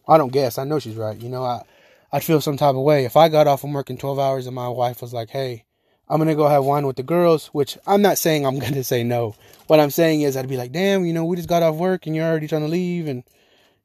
I 0.07 0.17
don't 0.17 0.31
guess. 0.31 0.57
I 0.57 0.63
know 0.63 0.79
she's 0.79 0.95
right. 0.95 1.19
You 1.19 1.29
know, 1.29 1.43
I, 1.43 1.63
I'd 2.11 2.23
feel 2.23 2.41
some 2.41 2.57
type 2.57 2.75
of 2.75 2.83
way. 2.83 3.05
If 3.05 3.17
I 3.17 3.29
got 3.29 3.47
off 3.47 3.61
from 3.61 3.73
working 3.73 3.97
12 3.97 4.19
hours 4.19 4.45
and 4.45 4.55
my 4.55 4.67
wife 4.67 5.01
was 5.01 5.13
like, 5.13 5.31
hey, 5.31 5.65
I'm 6.07 6.17
going 6.17 6.27
to 6.27 6.35
go 6.35 6.47
have 6.47 6.65
wine 6.65 6.85
with 6.85 6.97
the 6.97 7.03
girls, 7.03 7.47
which 7.47 7.77
I'm 7.87 8.01
not 8.01 8.19
saying 8.19 8.45
I'm 8.45 8.59
going 8.59 8.73
to 8.73 8.83
say 8.83 9.03
no. 9.03 9.35
What 9.67 9.79
I'm 9.79 9.89
saying 9.89 10.21
is 10.21 10.37
I'd 10.37 10.49
be 10.49 10.57
like, 10.57 10.71
damn, 10.71 11.05
you 11.05 11.13
know, 11.13 11.25
we 11.25 11.35
just 11.35 11.49
got 11.49 11.63
off 11.63 11.75
work 11.75 12.05
and 12.05 12.15
you're 12.15 12.27
already 12.27 12.47
trying 12.47 12.61
to 12.61 12.67
leave 12.67 13.07
and 13.07 13.23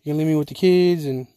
you're 0.02 0.14
going 0.14 0.18
to 0.18 0.25
leave 0.26 0.35
me 0.35 0.38
with 0.38 0.49
the 0.49 0.54
kids. 0.54 1.07
And, 1.07 1.28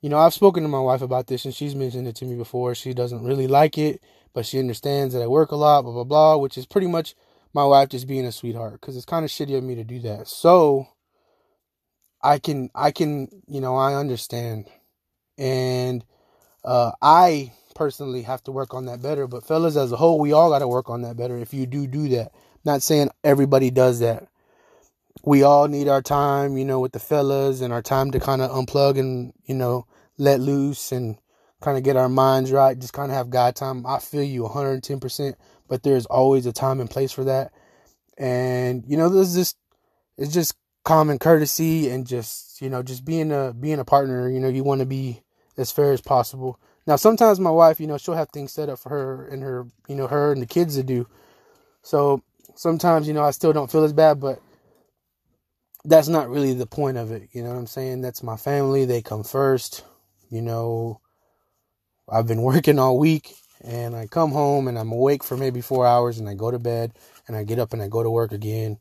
you 0.00 0.08
know, 0.08 0.18
I've 0.18 0.34
spoken 0.34 0.62
to 0.62 0.68
my 0.68 0.78
wife 0.78 1.02
about 1.02 1.26
this 1.26 1.44
and 1.44 1.54
she's 1.54 1.74
mentioned 1.74 2.06
it 2.06 2.14
to 2.16 2.26
me 2.26 2.36
before. 2.36 2.76
She 2.76 2.94
doesn't 2.94 3.24
really 3.24 3.48
like 3.48 3.76
it, 3.76 4.00
but 4.32 4.46
she 4.46 4.60
understands 4.60 5.14
that 5.14 5.22
I 5.22 5.26
work 5.26 5.50
a 5.50 5.56
lot, 5.56 5.82
blah, 5.82 5.92
blah, 5.92 6.04
blah, 6.04 6.36
which 6.36 6.56
is 6.56 6.66
pretty 6.66 6.86
much 6.86 7.16
my 7.56 7.64
wife 7.64 7.88
just 7.88 8.06
being 8.06 8.26
a 8.26 8.30
sweetheart 8.30 8.74
because 8.74 8.96
it's 8.96 9.06
kind 9.06 9.24
of 9.24 9.30
shitty 9.30 9.56
of 9.56 9.64
me 9.64 9.74
to 9.74 9.82
do 9.82 9.98
that. 10.00 10.28
So 10.28 10.86
I 12.22 12.38
can, 12.38 12.70
I 12.74 12.90
can, 12.90 13.28
you 13.48 13.62
know, 13.62 13.76
I 13.76 13.94
understand. 13.94 14.68
And 15.38 16.04
uh, 16.62 16.92
I 17.00 17.52
personally 17.74 18.22
have 18.22 18.44
to 18.44 18.52
work 18.52 18.74
on 18.74 18.84
that 18.86 19.02
better. 19.02 19.26
But 19.26 19.46
fellas, 19.46 19.74
as 19.74 19.90
a 19.90 19.96
whole, 19.96 20.20
we 20.20 20.32
all 20.32 20.50
got 20.50 20.58
to 20.58 20.68
work 20.68 20.90
on 20.90 21.00
that 21.02 21.16
better 21.16 21.38
if 21.38 21.54
you 21.54 21.66
do 21.66 21.86
do 21.86 22.10
that. 22.10 22.32
Not 22.64 22.82
saying 22.82 23.10
everybody 23.24 23.70
does 23.70 24.00
that. 24.00 24.28
We 25.24 25.42
all 25.42 25.66
need 25.66 25.88
our 25.88 26.02
time, 26.02 26.58
you 26.58 26.64
know, 26.66 26.80
with 26.80 26.92
the 26.92 26.98
fellas 26.98 27.62
and 27.62 27.72
our 27.72 27.82
time 27.82 28.10
to 28.10 28.20
kind 28.20 28.42
of 28.42 28.50
unplug 28.50 28.98
and, 28.98 29.32
you 29.46 29.54
know, 29.54 29.86
let 30.18 30.40
loose 30.40 30.92
and 30.92 31.16
kind 31.62 31.78
of 31.78 31.84
get 31.84 31.96
our 31.96 32.10
minds 32.10 32.52
right. 32.52 32.78
Just 32.78 32.92
kind 32.92 33.10
of 33.10 33.16
have 33.16 33.30
God 33.30 33.56
time. 33.56 33.86
I 33.86 33.98
feel 33.98 34.22
you 34.22 34.42
110% 34.42 35.34
but 35.68 35.82
there's 35.82 36.06
always 36.06 36.46
a 36.46 36.52
time 36.52 36.80
and 36.80 36.90
place 36.90 37.12
for 37.12 37.24
that. 37.24 37.52
And 38.18 38.84
you 38.86 38.96
know, 38.96 39.08
there's 39.08 39.34
just 39.34 39.56
it's 40.18 40.32
just 40.32 40.54
common 40.84 41.18
courtesy 41.18 41.90
and 41.90 42.06
just 42.06 42.60
you 42.62 42.70
know 42.70 42.82
just 42.82 43.04
being 43.04 43.32
a 43.32 43.52
being 43.52 43.78
a 43.78 43.84
partner. 43.84 44.28
You 44.28 44.40
know, 44.40 44.48
you 44.48 44.64
want 44.64 44.80
to 44.80 44.86
be 44.86 45.22
as 45.56 45.70
fair 45.70 45.92
as 45.92 46.00
possible. 46.00 46.58
Now, 46.86 46.96
sometimes 46.96 47.40
my 47.40 47.50
wife, 47.50 47.80
you 47.80 47.86
know, 47.86 47.98
she'll 47.98 48.14
have 48.14 48.30
things 48.30 48.52
set 48.52 48.68
up 48.68 48.78
for 48.78 48.90
her 48.90 49.26
and 49.26 49.42
her, 49.42 49.66
you 49.88 49.96
know, 49.96 50.06
her 50.06 50.32
and 50.32 50.40
the 50.40 50.46
kids 50.46 50.76
to 50.76 50.84
do. 50.84 51.08
So 51.82 52.22
sometimes, 52.54 53.08
you 53.08 53.14
know, 53.14 53.24
I 53.24 53.32
still 53.32 53.52
don't 53.52 53.70
feel 53.70 53.82
as 53.82 53.92
bad, 53.92 54.20
but 54.20 54.40
that's 55.84 56.08
not 56.08 56.28
really 56.28 56.54
the 56.54 56.66
point 56.66 56.96
of 56.96 57.10
it. 57.10 57.28
You 57.32 57.42
know 57.42 57.50
what 57.50 57.58
I'm 57.58 57.66
saying? 57.66 58.02
That's 58.02 58.22
my 58.22 58.36
family. 58.36 58.84
They 58.84 59.02
come 59.02 59.24
first. 59.24 59.84
You 60.30 60.42
know, 60.42 61.00
I've 62.08 62.26
been 62.26 62.42
working 62.42 62.78
all 62.78 62.98
week 62.98 63.34
and 63.62 63.96
I 63.96 64.06
come 64.06 64.32
home 64.32 64.68
and 64.68 64.78
I'm 64.78 64.92
awake 64.92 65.24
for 65.24 65.36
maybe 65.36 65.60
four 65.60 65.86
hours 65.86 66.18
and 66.18 66.28
I 66.28 66.34
go 66.34 66.50
to 66.50 66.58
bed 66.58 66.92
and 67.26 67.36
I 67.36 67.44
get 67.44 67.58
up 67.58 67.72
and 67.72 67.82
I 67.82 67.88
go 67.88 68.02
to 68.02 68.10
work 68.10 68.32
again. 68.32 68.78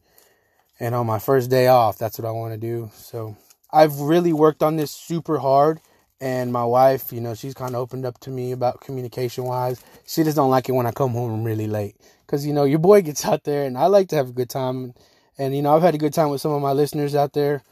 And 0.79 0.93
on 0.93 1.05
my 1.05 1.19
first 1.19 1.49
day 1.49 1.67
off, 1.67 1.97
that's 1.97 2.19
what 2.19 2.27
I 2.27 2.31
want 2.31 2.53
to 2.53 2.59
do. 2.59 2.91
So 2.93 3.37
I've 3.71 3.99
really 3.99 4.33
worked 4.33 4.61
on 4.61 4.75
this 4.75 4.91
super 4.91 5.37
hard. 5.39 5.79
And 6.21 6.51
my 6.51 6.63
wife, 6.63 7.11
you 7.11 7.19
know, 7.19 7.33
she's 7.33 7.53
kind 7.53 7.75
of 7.75 7.81
opened 7.81 8.05
up 8.05 8.19
to 8.21 8.29
me 8.29 8.51
about 8.51 8.81
communication 8.81 9.43
wise. 9.43 9.83
She 10.07 10.23
just 10.23 10.37
don't 10.37 10.49
like 10.49 10.69
it 10.69 10.71
when 10.71 10.85
I 10.85 10.91
come 10.91 11.11
home 11.11 11.43
really 11.43 11.67
late. 11.67 11.95
Cause, 12.27 12.45
you 12.45 12.53
know, 12.53 12.63
your 12.63 12.79
boy 12.79 13.01
gets 13.01 13.25
out 13.25 13.43
there 13.43 13.65
and 13.65 13.77
I 13.77 13.87
like 13.87 14.09
to 14.09 14.15
have 14.15 14.29
a 14.29 14.33
good 14.33 14.49
time. 14.49 14.93
And, 15.37 15.55
you 15.55 15.61
know, 15.61 15.75
I've 15.75 15.81
had 15.81 15.95
a 15.95 15.99
good 15.99 16.13
time 16.13 16.29
with 16.29 16.41
some 16.41 16.51
of 16.51 16.61
my 16.61 16.71
listeners 16.71 17.15
out 17.15 17.33
there. 17.33 17.63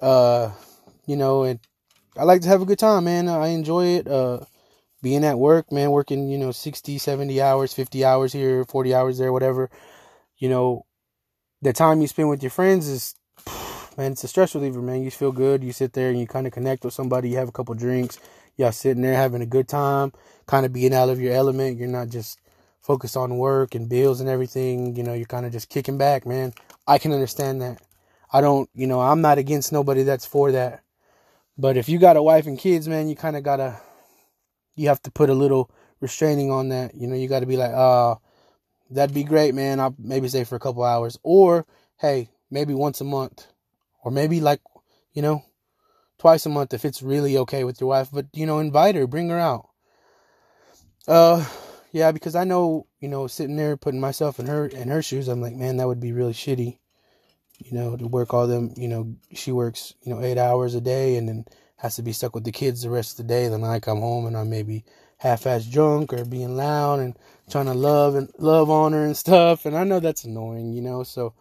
Uh, 0.00 0.50
you 1.06 1.16
know, 1.16 1.44
and 1.44 1.60
I 2.16 2.24
like 2.24 2.42
to 2.42 2.48
have 2.48 2.62
a 2.62 2.66
good 2.66 2.78
time, 2.78 3.04
man. 3.04 3.28
I 3.28 3.48
enjoy 3.48 3.86
it. 3.86 4.08
Uh, 4.08 4.40
being 5.04 5.22
at 5.22 5.38
work, 5.38 5.70
man, 5.70 5.90
working, 5.90 6.30
you 6.30 6.38
know, 6.38 6.50
60, 6.50 6.96
70 6.96 7.42
hours, 7.42 7.74
50 7.74 8.06
hours 8.06 8.32
here, 8.32 8.64
40 8.64 8.94
hours 8.94 9.18
there, 9.18 9.34
whatever, 9.34 9.68
you 10.38 10.48
know, 10.48 10.86
the 11.60 11.74
time 11.74 12.00
you 12.00 12.06
spend 12.06 12.30
with 12.30 12.42
your 12.42 12.48
friends 12.48 12.88
is, 12.88 13.14
man, 13.98 14.12
it's 14.12 14.24
a 14.24 14.28
stress 14.28 14.54
reliever, 14.54 14.80
man. 14.80 15.02
You 15.02 15.10
feel 15.10 15.30
good. 15.30 15.62
You 15.62 15.72
sit 15.72 15.92
there 15.92 16.08
and 16.08 16.18
you 16.18 16.26
kind 16.26 16.46
of 16.46 16.54
connect 16.54 16.86
with 16.86 16.94
somebody. 16.94 17.28
You 17.28 17.36
have 17.36 17.50
a 17.50 17.52
couple 17.52 17.74
drinks. 17.74 18.18
Y'all 18.56 18.72
sitting 18.72 19.02
there 19.02 19.14
having 19.14 19.42
a 19.42 19.46
good 19.46 19.68
time, 19.68 20.10
kind 20.46 20.64
of 20.64 20.72
being 20.72 20.94
out 20.94 21.10
of 21.10 21.20
your 21.20 21.34
element. 21.34 21.76
You're 21.76 21.88
not 21.88 22.08
just 22.08 22.40
focused 22.80 23.16
on 23.16 23.36
work 23.36 23.74
and 23.74 23.90
bills 23.90 24.20
and 24.20 24.28
everything. 24.28 24.96
You 24.96 25.02
know, 25.02 25.12
you're 25.12 25.26
kind 25.26 25.44
of 25.44 25.52
just 25.52 25.68
kicking 25.68 25.98
back, 25.98 26.24
man. 26.24 26.54
I 26.86 26.96
can 26.96 27.12
understand 27.12 27.60
that. 27.60 27.82
I 28.32 28.40
don't, 28.40 28.70
you 28.72 28.86
know, 28.86 29.02
I'm 29.02 29.20
not 29.20 29.36
against 29.36 29.70
nobody 29.70 30.02
that's 30.02 30.24
for 30.24 30.50
that. 30.52 30.82
But 31.58 31.76
if 31.76 31.90
you 31.90 31.98
got 31.98 32.16
a 32.16 32.22
wife 32.22 32.46
and 32.46 32.58
kids, 32.58 32.88
man, 32.88 33.10
you 33.10 33.16
kind 33.16 33.36
of 33.36 33.42
got 33.42 33.56
to 33.56 33.78
you 34.74 34.88
have 34.88 35.02
to 35.02 35.10
put 35.10 35.30
a 35.30 35.34
little 35.34 35.70
restraining 36.00 36.50
on 36.50 36.68
that. 36.70 36.94
You 36.94 37.06
know, 37.06 37.14
you 37.14 37.28
got 37.28 37.40
to 37.40 37.46
be 37.46 37.56
like, 37.56 37.72
uh, 37.72 38.16
that'd 38.90 39.14
be 39.14 39.24
great, 39.24 39.54
man. 39.54 39.80
I'll 39.80 39.94
maybe 39.98 40.28
stay 40.28 40.44
for 40.44 40.56
a 40.56 40.60
couple 40.60 40.84
hours. 40.84 41.18
Or, 41.22 41.66
hey, 41.98 42.30
maybe 42.50 42.74
once 42.74 43.00
a 43.00 43.04
month. 43.04 43.46
Or 44.02 44.10
maybe 44.10 44.40
like, 44.40 44.60
you 45.12 45.22
know, 45.22 45.44
twice 46.18 46.46
a 46.46 46.50
month 46.50 46.74
if 46.74 46.84
it's 46.84 47.02
really 47.02 47.38
okay 47.38 47.64
with 47.64 47.80
your 47.80 47.88
wife. 47.88 48.08
But, 48.12 48.26
you 48.32 48.46
know, 48.46 48.58
invite 48.58 48.94
her, 48.94 49.06
bring 49.06 49.28
her 49.30 49.38
out. 49.38 49.68
Uh, 51.06 51.44
yeah, 51.92 52.12
because 52.12 52.34
I 52.34 52.44
know, 52.44 52.86
you 53.00 53.08
know, 53.08 53.26
sitting 53.26 53.56
there 53.56 53.76
putting 53.76 54.00
myself 54.00 54.40
in 54.40 54.46
her 54.46 54.66
in 54.66 54.88
her 54.88 55.02
shoes, 55.02 55.28
I'm 55.28 55.40
like, 55.40 55.54
man, 55.54 55.76
that 55.76 55.86
would 55.86 56.00
be 56.00 56.12
really 56.12 56.32
shitty. 56.32 56.78
You 57.58 57.72
know, 57.72 57.96
to 57.96 58.06
work 58.08 58.34
all 58.34 58.46
them, 58.46 58.74
you 58.76 58.88
know, 58.88 59.14
she 59.32 59.52
works, 59.52 59.94
you 60.02 60.12
know, 60.12 60.20
eight 60.20 60.38
hours 60.38 60.74
a 60.74 60.80
day 60.80 61.16
and 61.16 61.28
then 61.28 61.44
has 61.84 61.96
to 61.96 62.02
be 62.02 62.14
stuck 62.14 62.34
with 62.34 62.44
the 62.44 62.50
kids 62.50 62.80
the 62.80 62.88
rest 62.88 63.12
of 63.12 63.16
the 63.18 63.34
day. 63.34 63.46
Then 63.46 63.62
I 63.62 63.78
come 63.78 64.00
home 64.00 64.24
and 64.24 64.34
I'm 64.38 64.48
maybe 64.48 64.86
half-ass 65.18 65.66
drunk 65.66 66.14
or 66.14 66.24
being 66.24 66.56
loud 66.56 67.00
and 67.00 67.14
trying 67.50 67.66
to 67.66 67.74
love 67.74 68.14
and 68.14 68.32
love 68.38 68.70
on 68.70 68.94
her 68.94 69.04
and 69.04 69.14
stuff. 69.14 69.66
And 69.66 69.76
I 69.76 69.84
know 69.84 70.00
that's 70.00 70.24
annoying, 70.24 70.72
you 70.72 70.80
know. 70.80 71.02
So 71.02 71.34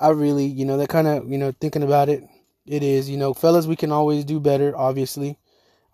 I 0.00 0.08
really, 0.08 0.46
you 0.46 0.64
know, 0.64 0.78
that 0.78 0.88
kind 0.88 1.06
of, 1.06 1.30
you 1.30 1.36
know, 1.36 1.52
thinking 1.52 1.82
about 1.82 2.08
it, 2.08 2.24
it 2.64 2.82
is, 2.82 3.10
you 3.10 3.18
know, 3.18 3.34
fellas, 3.34 3.66
we 3.66 3.76
can 3.76 3.92
always 3.92 4.24
do 4.24 4.40
better. 4.40 4.74
Obviously, 4.74 5.38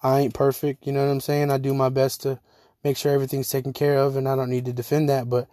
I 0.00 0.20
ain't 0.20 0.32
perfect. 0.32 0.86
You 0.86 0.92
know 0.92 1.04
what 1.04 1.10
I'm 1.10 1.20
saying? 1.20 1.50
I 1.50 1.58
do 1.58 1.74
my 1.74 1.88
best 1.88 2.22
to 2.22 2.38
make 2.84 2.96
sure 2.96 3.12
everything's 3.12 3.48
taken 3.48 3.72
care 3.72 3.98
of, 3.98 4.14
and 4.14 4.28
I 4.28 4.36
don't 4.36 4.50
need 4.50 4.66
to 4.66 4.72
defend 4.72 5.08
that, 5.08 5.28
but. 5.28 5.48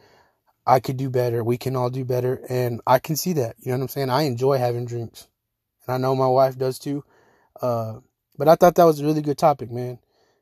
I 0.68 0.80
could 0.80 0.98
do 0.98 1.12
better. 1.12 1.44
We 1.44 1.60
can 1.60 1.76
all 1.76 1.92
do 1.92 2.04
better. 2.04 2.44
And 2.50 2.82
I 2.88 2.98
can 2.98 3.16
see 3.16 3.34
that. 3.34 3.56
You 3.60 3.72
know 3.72 3.78
what 3.78 3.84
I'm 3.84 3.88
saying? 3.90 4.10
I 4.10 4.24
enjoy 4.24 4.58
having 4.58 4.88
drinks. 4.88 5.28
And 5.86 5.94
I 5.94 6.00
know 6.00 6.16
my 6.16 6.26
wife 6.26 6.58
does 6.58 6.80
too. 6.80 7.04
Uh, 7.62 8.00
but 8.38 8.48
I 8.48 8.56
thought 8.56 8.76
that 8.76 8.84
was 8.84 9.00
a 9.00 9.06
really 9.06 9.22
good 9.22 9.38
topic, 9.38 9.72
man. 9.72 10.00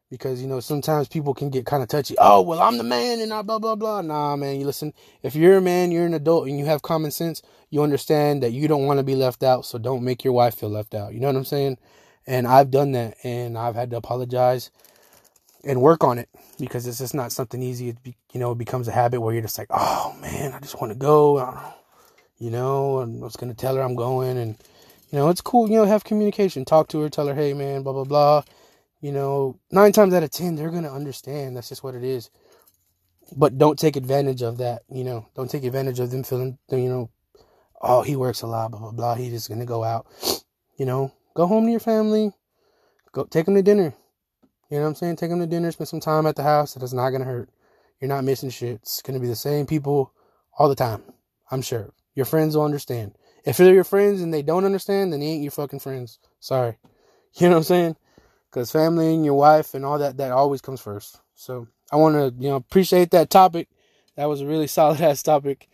Because, 0.10 0.42
you 0.44 0.48
know, 0.48 0.60
sometimes 0.60 1.08
people 1.08 1.34
can 1.34 1.50
get 1.50 1.66
kind 1.66 1.82
of 1.82 1.90
touchy. 1.90 2.14
Oh, 2.20 2.42
well, 2.42 2.62
I'm 2.62 2.78
the 2.78 2.84
man 2.84 3.20
and 3.20 3.34
I 3.34 3.42
blah, 3.42 3.58
blah, 3.58 3.74
blah. 3.74 4.02
Nah, 4.02 4.36
man, 4.36 4.60
you 4.60 4.66
listen. 4.66 4.94
If 5.24 5.34
you're 5.36 5.58
a 5.58 5.62
man, 5.62 5.92
you're 5.92 6.06
an 6.06 6.14
adult 6.14 6.48
and 6.48 6.60
you 6.60 6.66
have 6.66 6.84
common 6.84 7.10
sense, 7.10 7.42
you 7.72 7.82
understand 7.82 8.44
that 8.44 8.52
you 8.52 8.68
don't 8.68 8.86
want 8.86 9.00
to 9.00 9.04
be 9.04 9.16
left 9.16 9.42
out. 9.42 9.66
So 9.66 9.80
don't 9.80 10.04
make 10.04 10.24
your 10.24 10.34
wife 10.34 10.54
feel 10.54 10.70
left 10.70 10.94
out. 10.94 11.16
You 11.16 11.20
know 11.20 11.28
what 11.28 11.36
I'm 11.36 11.46
saying? 11.46 11.80
And 12.28 12.46
I've 12.46 12.70
done 12.70 12.92
that 12.92 13.16
and 13.24 13.58
I've 13.58 13.74
had 13.74 13.90
to 13.90 13.98
apologize 13.98 14.70
and 15.64 15.82
work 15.82 16.04
on 16.04 16.20
it 16.20 16.30
because 16.60 16.86
it's 16.86 17.00
just 17.00 17.16
not 17.16 17.32
something 17.32 17.64
easy. 17.64 17.90
It 17.90 18.04
be, 18.04 18.16
you 18.34 18.40
know, 18.40 18.52
it 18.52 18.60
becomes 18.60 18.88
a 18.88 18.92
habit 18.92 19.20
where 19.20 19.34
you're 19.34 19.42
just 19.42 19.58
like, 19.58 19.70
oh 19.72 20.16
man, 20.22 20.54
I 20.54 20.60
just 20.60 20.80
want 20.80 20.94
to 20.94 21.00
go. 21.00 21.58
You 22.38 22.52
know, 22.52 23.00
and 23.00 23.20
I 23.20 23.26
was 23.26 23.36
going 23.36 23.52
to 23.52 23.58
tell 23.60 23.78
her 23.78 23.82
I'm 23.82 23.96
going 23.96 24.38
and, 24.38 24.58
you 25.14 25.20
know, 25.20 25.30
it's 25.30 25.42
cool, 25.42 25.70
you 25.70 25.76
know, 25.76 25.86
have 25.86 26.04
communication. 26.04 26.66
Talk 26.66 26.88
to 26.88 27.00
her, 27.02 27.08
tell 27.08 27.28
her, 27.28 27.36
hey, 27.36 27.54
man, 27.54 27.84
blah, 27.84 27.94
blah, 27.94 28.04
blah. 28.04 28.44
You 29.00 29.12
know, 29.12 29.60
nine 29.72 29.92
times 29.92 30.12
out 30.12 30.24
of 30.24 30.32
ten, 30.32 30.56
they're 30.56 30.72
going 30.72 30.86
to 30.86 30.92
understand. 30.92 31.56
That's 31.56 31.70
just 31.70 31.84
what 31.84 31.94
it 31.94 32.04
is. 32.04 32.32
But 33.38 33.60
don't 33.60 33.78
take 33.78 33.96
advantage 33.96 34.42
of 34.42 34.58
that, 34.58 34.82
you 34.90 35.04
know. 35.04 35.28
Don't 35.36 35.52
take 35.52 35.66
advantage 35.66 36.00
of 36.00 36.10
them 36.10 36.24
feeling, 36.24 36.58
you 36.72 36.90
know, 36.90 37.12
oh, 37.80 38.02
he 38.02 38.16
works 38.16 38.42
a 38.42 38.48
lot, 38.48 38.72
blah, 38.72 38.80
blah, 38.80 38.92
blah. 38.92 39.14
He's 39.14 39.32
just 39.32 39.50
going 39.50 39.60
to 39.60 39.68
go 39.68 39.84
out. 39.84 40.08
You 40.76 40.88
know, 40.88 41.14
go 41.36 41.46
home 41.46 41.66
to 41.66 41.72
your 41.72 41.80
family. 41.80 42.32
Go 43.12 43.26
take 43.26 43.46
them 43.46 43.54
to 43.54 43.62
dinner. 43.62 43.94
You 44.72 44.78
know 44.78 44.82
what 44.82 44.90
I'm 44.90 44.96
saying? 44.96 45.18
Take 45.18 45.30
them 45.30 45.40
to 45.40 45.46
dinner, 45.46 45.72
spend 45.72 45.88
some 45.88 46.00
time 46.00 46.26
at 46.26 46.36
the 46.36 46.42
house. 46.42 46.74
That 46.74 46.82
is 46.82 46.96
not 46.96 47.12
going 47.12 47.22
to 47.22 47.28
hurt. 47.28 47.52
You're 48.02 48.10
not 48.10 48.24
missing 48.24 48.50
shit. 48.50 48.78
It's 48.82 49.04
going 49.04 49.14
to 49.14 49.20
be 49.20 49.28
the 49.28 49.36
same 49.36 49.68
people 49.68 50.12
all 50.58 50.68
the 50.68 50.74
time. 50.74 51.04
I'm 51.52 51.62
sure. 51.62 51.94
Your 52.16 52.26
friends 52.26 52.58
will 52.58 52.66
understand. 52.66 53.16
If 53.46 53.58
they're 53.58 53.74
your 53.74 53.84
friends 53.84 54.22
and 54.22 54.34
they 54.34 54.42
don't 54.42 54.66
understand, 54.66 55.12
then 55.12 55.20
they 55.20 55.28
ain't 55.28 55.44
your 55.44 55.52
fucking 55.52 55.80
friends. 55.80 56.20
Sorry. 56.40 56.78
You 57.36 57.48
know 57.48 57.54
what 57.54 57.58
I'm 57.58 57.64
saying? 57.64 57.96
Because 58.48 58.72
family 58.72 59.16
and 59.16 59.26
your 59.26 59.34
wife 59.34 59.74
and 59.74 59.84
all 59.84 59.98
that, 59.98 60.18
that 60.18 60.32
always 60.32 60.62
comes 60.62 60.80
first. 60.80 61.20
So 61.34 61.68
I 61.92 61.96
want 61.96 62.14
to, 62.14 62.32
you 62.40 62.48
know, 62.48 62.58
appreciate 62.58 63.10
that 63.10 63.32
topic. 63.32 63.70
That 64.18 64.30
was 64.30 64.42
a 64.42 64.46
really 64.46 64.68
solid 64.78 65.02
ass 65.02 65.24
topic. 65.24 65.68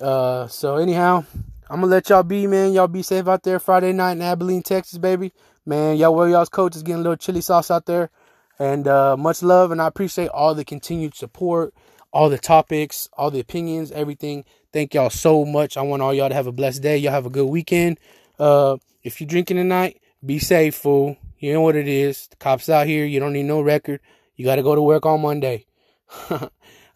Uh, 0.00 0.48
so 0.48 0.78
anyhow, 0.78 1.24
I'm 1.68 1.82
gonna 1.82 1.86
let 1.86 2.08
y'all 2.08 2.24
be, 2.24 2.48
man. 2.48 2.72
Y'all 2.72 2.88
be 2.88 3.02
safe 3.02 3.28
out 3.28 3.44
there 3.44 3.60
Friday 3.60 3.92
night 3.92 4.12
in 4.12 4.22
Abilene, 4.22 4.64
Texas, 4.64 4.98
baby. 4.98 5.32
Man, 5.64 5.96
y'all 5.96 6.12
where 6.12 6.28
y'all's 6.28 6.48
coach 6.48 6.74
is 6.74 6.82
getting 6.82 6.98
a 7.00 7.02
little 7.04 7.16
chili 7.16 7.40
sauce 7.40 7.70
out 7.70 7.86
there. 7.86 8.10
And 8.58 8.88
uh, 8.88 9.16
much 9.16 9.42
love, 9.42 9.70
and 9.70 9.80
I 9.80 9.86
appreciate 9.86 10.28
all 10.30 10.54
the 10.54 10.64
continued 10.64 11.14
support, 11.14 11.72
all 12.12 12.28
the 12.28 12.38
topics, 12.38 13.08
all 13.12 13.30
the 13.30 13.38
opinions, 13.40 13.92
everything. 13.92 14.44
Thank 14.72 14.94
y'all 14.94 15.10
so 15.10 15.44
much. 15.44 15.76
I 15.76 15.82
want 15.82 16.02
all 16.02 16.14
y'all 16.14 16.28
to 16.28 16.34
have 16.34 16.46
a 16.46 16.52
blessed 16.52 16.82
day. 16.82 16.96
Y'all 16.96 17.12
have 17.12 17.26
a 17.26 17.30
good 17.30 17.46
weekend. 17.46 17.98
Uh, 18.38 18.76
if 19.02 19.20
you're 19.20 19.26
drinking 19.28 19.56
tonight, 19.56 20.00
be 20.24 20.38
safe, 20.38 20.76
fool. 20.76 21.16
You 21.38 21.52
know 21.52 21.60
what 21.62 21.76
it 21.76 21.88
is. 21.88 22.28
The 22.28 22.36
cops 22.36 22.68
out 22.68 22.86
here. 22.86 23.04
You 23.04 23.18
don't 23.18 23.32
need 23.32 23.44
no 23.44 23.60
record. 23.60 24.00
You 24.36 24.44
got 24.44 24.56
to 24.56 24.62
go 24.62 24.74
to 24.74 24.82
work 24.82 25.06
on 25.06 25.22
Monday. 25.22 25.66
all 26.30 26.40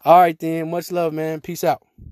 right, 0.05 0.37
then. 0.39 0.69
Much 0.71 0.91
love, 0.91 1.13
man. 1.13 1.41
Peace 1.41 1.63
out. 1.63 1.81